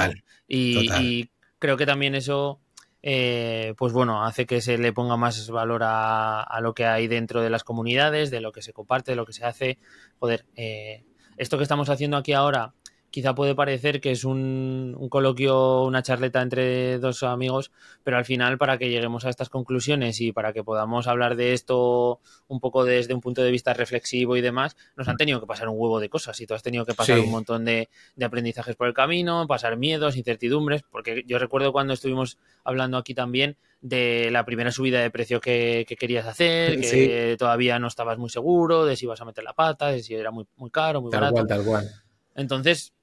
y, 0.46 1.30
creo 1.58 1.76
que 1.76 1.86
también 1.86 2.14
eso, 2.14 2.60
eh, 3.02 3.74
pues 3.78 3.92
bueno, 3.92 4.24
hace 4.24 4.46
que 4.46 4.60
se 4.60 4.76
le 4.76 4.92
ponga 4.92 5.16
más 5.16 5.48
valor 5.48 5.82
a, 5.84 6.58
lo 6.60 6.74
que 6.74 6.84
hay 6.84 7.06
dentro 7.06 7.40
de 7.40 7.50
las 7.50 7.64
comunidades, 7.64 8.30
de 8.30 8.40
lo 8.40 8.52
que 8.52 8.62
se 8.62 8.72
comparte, 8.72 9.12
de 9.12 9.16
lo 9.16 9.24
que 9.24 9.32
se 9.32 9.44
hace. 9.46 9.78
Joder, 10.18 10.44
eh, 10.56 11.04
esto 11.36 11.56
que 11.56 11.62
estamos 11.62 11.88
haciendo 11.88 12.16
aquí 12.16 12.32
ahora 12.32 12.74
quizá 13.12 13.35
puede 13.35 13.55
parecer 13.55 14.01
que 14.01 14.11
es 14.11 14.25
un, 14.25 14.96
coloquio, 15.11 15.85
una 15.85 16.03
charleta 16.03 16.40
entre 16.40 16.98
dos 16.98 17.22
amigos, 17.22 17.70
pero 18.03 18.16
al 18.16 18.25
final 18.25 18.59
para 18.59 18.79
que 18.79 18.88
lleguemos 18.88 19.25
a 19.25 19.29
estas 19.29 19.51
conclusiones 19.51 20.20
y 20.20 20.33
para 20.33 20.53
que 20.53 20.64
podamos 20.64 21.07
hablar 21.07 21.37
de 21.37 21.53
esto 21.53 22.20
un 22.48 22.59
poco 22.59 22.85
desde 22.85 23.14
un 23.14 23.20
punto 23.20 23.42
de 23.42 23.51
vista 23.51 23.75
reflexivo 23.75 24.37
y 24.37 24.40
demás, 24.40 24.77
nos 24.96 25.07
han 25.09 25.18
tenido 25.18 25.40
que 25.40 25.46
pasar 25.46 25.68
un 25.68 25.79
huevo 25.79 26.01
de 26.01 26.09
cosas 26.09 26.40
y 26.40 26.46
tú 26.46 26.55
has 26.55 26.62
tenido 26.62 26.87
que 26.87 26.94
pasar 26.94 27.20
un 27.20 27.31
montón 27.31 27.64
de, 27.64 27.88
aprendizajes 28.20 28.75
por 28.77 28.88
el 28.88 28.94
camino, 28.94 29.46
pasar 29.46 29.77
miedos, 29.77 30.16
incertidumbres, 30.16 30.83
porque 30.90 31.22
yo 31.27 31.38
recuerdo 31.38 31.70
cuando 31.70 31.92
estuvimos 31.92 32.38
hablando 32.64 32.96
aquí 32.96 33.14
también 33.14 33.57
de 33.83 34.31
la 34.31 34.44
primera 34.46 34.70
subida 34.70 35.01
de 35.01 35.11
precio 35.11 35.40
que, 35.40 35.85
querías 35.98 36.27
hacer, 36.27 36.81
que 36.81 37.37
todavía 37.38 37.79
no 37.79 37.88
estabas 37.88 38.16
muy 38.16 38.31
seguro 38.31 38.87
de 38.87 38.96
si 38.96 39.05
ibas 39.05 39.20
a 39.20 39.27
meter 39.27 39.44
la 39.44 39.53
pata, 39.53 39.88
de 39.88 40.03
si 40.03 40.14
era 40.14 40.31
muy, 40.31 40.46
muy 40.57 40.70
caro, 40.70 41.03
muy 41.03 41.11
tal 41.11 41.20
barato. 41.20 41.35
Cual, 41.35 41.46
tal 41.46 41.64
cual. 41.64 41.90
Entonces, 42.35 42.94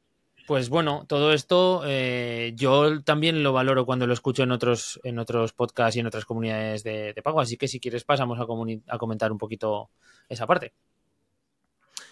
pues 0.49 0.69
bueno, 0.69 1.05
todo 1.07 1.31
esto 1.31 1.83
eh, 1.85 2.53
yo 2.55 3.03
también 3.03 3.43
lo 3.43 3.53
valoro 3.53 3.85
cuando 3.85 4.07
lo 4.07 4.13
escucho 4.13 4.41
en 4.41 4.51
otros, 4.51 4.99
en 5.03 5.19
otros 5.19 5.53
podcasts 5.53 5.95
y 5.95 5.99
en 5.99 6.07
otras 6.07 6.25
comunidades 6.25 6.83
de, 6.83 7.13
pago, 7.23 7.39
así 7.39 7.55
que 7.55 7.67
si 7.67 7.79
quieres 7.79 8.03
pasamos 8.03 8.39
a, 8.39 8.97
comentar 8.97 9.31
un 9.31 9.37
poquito 9.37 9.91
esa 10.27 10.47
parte. 10.47 10.73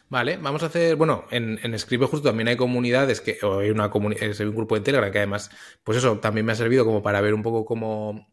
Vale, 0.08 0.38
vamos 0.38 0.62
a 0.62 0.68
hacer, 0.68 0.96
bueno, 0.98 1.26
en, 1.32 1.60
en 1.64 1.76
justo 1.80 2.22
también 2.22 2.50
hay 2.50 2.58
comunidades 2.58 3.22
que, 3.22 3.40
o 3.42 3.58
hay 3.58 3.72
una 3.72 3.90
comunidad, 3.90 4.40
un 4.42 4.56
grupo 4.56 4.76
de 4.76 4.82
Telegram 4.82 5.12
que 5.12 5.18
además, 5.18 5.50
pues 5.84 5.98
eso, 5.98 6.20
también 6.20 6.46
me 6.46 6.52
ha 6.52 6.56
servido 6.56 6.86
como 6.86 7.02
para 7.02 7.22
ver 7.22 7.34
un 7.34 7.42
poco 7.42 7.66
cómo, 7.66 8.28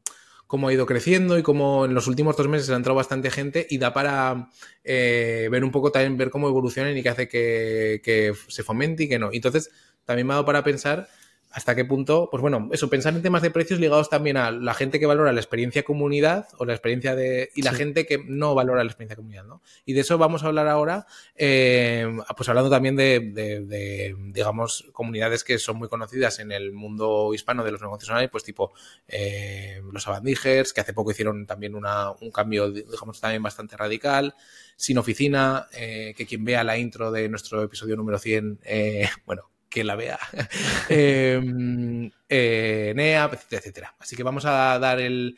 cómo 0.47 0.69
ha 0.69 0.73
ido 0.75 0.85
creciendo 0.85 1.39
y 1.39 1.43
cómo 1.43 1.87
en 1.87 1.95
los 1.95 2.09
últimos 2.09 2.37
dos 2.37 2.49
meses 2.49 2.69
ha 2.69 2.77
entrado 2.77 2.97
bastante 2.97 3.31
gente 3.31 3.67
y 3.71 3.79
da 3.79 3.95
para 3.95 4.51
eh, 4.85 5.49
ver 5.51 5.65
un 5.65 5.71
poco 5.71 5.91
también, 5.91 6.19
ver 6.19 6.29
cómo 6.29 6.47
evolucionan 6.49 6.95
y 6.95 7.03
qué 7.03 7.09
hace 7.09 7.27
que, 7.27 8.03
que 8.05 8.35
se 8.49 8.63
fomente 8.63 9.05
y 9.05 9.09
que 9.09 9.19
no. 9.19 9.31
Entonces, 9.33 9.71
también 10.05 10.27
me 10.27 10.33
ha 10.33 10.37
dado 10.37 10.47
para 10.47 10.65
pensar 10.65 11.09
hasta 11.55 11.77
qué 11.77 11.85
punto, 11.85 12.27
pues 12.33 12.41
bueno, 12.41 12.69
eso, 12.73 12.91
pensar 12.91 13.15
en 13.15 13.23
temas 13.23 13.41
de 13.41 13.53
precios 13.53 13.79
ligados 13.79 14.11
también 14.11 14.37
a 14.37 14.51
la 14.51 14.75
gente 14.75 14.99
que 14.99 15.07
valora 15.07 15.33
la 15.33 15.39
experiencia 15.39 15.85
comunidad 15.85 16.49
o 16.59 16.65
la 16.65 16.73
experiencia 16.73 17.15
de. 17.15 17.51
y 17.55 17.63
la 17.63 17.73
gente 17.73 18.07
que 18.07 18.19
no 18.19 18.57
valora 18.57 18.83
la 18.83 18.89
experiencia 18.91 19.15
comunidad, 19.15 19.45
¿no? 19.45 19.63
Y 19.85 19.93
de 19.93 20.01
eso 20.01 20.19
vamos 20.19 20.43
a 20.43 20.49
hablar 20.49 20.67
ahora, 20.67 21.07
eh, 21.37 22.13
pues 22.37 22.49
hablando 22.49 22.71
también 22.71 22.97
de, 22.97 24.17
digamos, 24.33 24.87
comunidades 24.93 25.45
que 25.45 25.61
son 25.61 25.77
muy 25.77 25.89
conocidas 25.89 26.41
en 26.41 26.51
el 26.51 26.73
mundo 26.73 27.33
hispano 27.33 27.63
de 27.63 27.71
los 27.71 27.81
negocios 27.81 28.11
online, 28.11 28.31
pues 28.31 28.43
tipo 28.43 28.73
eh, 29.07 29.81
los 29.93 30.09
Abandijers, 30.09 30.73
que 30.73 30.81
hace 30.81 30.93
poco 30.93 31.13
hicieron 31.13 31.47
también 31.47 31.77
una, 31.77 32.11
un 32.11 32.33
cambio, 32.33 32.73
digamos, 32.73 33.21
también 33.21 33.45
bastante 33.45 33.77
radical. 33.77 34.35
Sin 34.75 34.99
oficina, 34.99 35.69
eh, 35.73 36.15
que 36.17 36.27
quien 36.27 36.45
vea 36.45 36.65
la 36.65 36.77
intro 36.77 37.13
de 37.13 37.29
nuestro 37.29 37.63
episodio 37.63 37.95
número 37.95 38.19
100, 38.19 38.59
bueno, 39.25 39.54
que 39.75 39.83
la 39.83 39.97
vea, 39.97 40.21
em, 40.89 42.09
eh, 42.29 42.93
NEA, 42.95 43.25
etcétera, 43.25 43.59
etcétera. 43.59 43.95
Así 43.99 44.15
que 44.15 44.23
vamos 44.23 44.45
a 44.45 44.79
dar 44.79 45.01
el, 45.01 45.37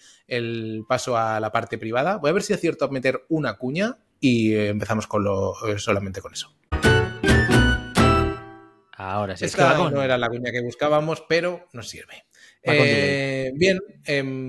paso 0.86 1.16
a 1.16 1.40
la 1.40 1.50
parte 1.50 1.78
privada. 1.78 2.18
Voy 2.18 2.28
a 2.28 2.34
ver 2.34 2.42
si 2.42 2.52
acierto 2.52 2.90
meter 2.90 3.24
una 3.30 3.56
cuña 3.56 3.96
y 4.20 4.54
empezamos 4.54 5.06
con 5.06 5.24
lo, 5.24 5.54
eh, 5.66 5.78
solamente 5.78 6.20
con 6.20 6.34
eso. 6.34 6.54
Ahora 8.92 9.38
sí. 9.38 9.46
Esta 9.46 9.90
no 9.90 10.02
era 10.02 10.18
la 10.18 10.28
cuña 10.28 10.52
que 10.52 10.60
buscábamos, 10.60 11.24
pero 11.26 11.66
nos 11.72 11.88
sirve. 11.88 12.26
Eh, 12.62 13.52
bien, 13.54 13.78
em, 14.04 14.44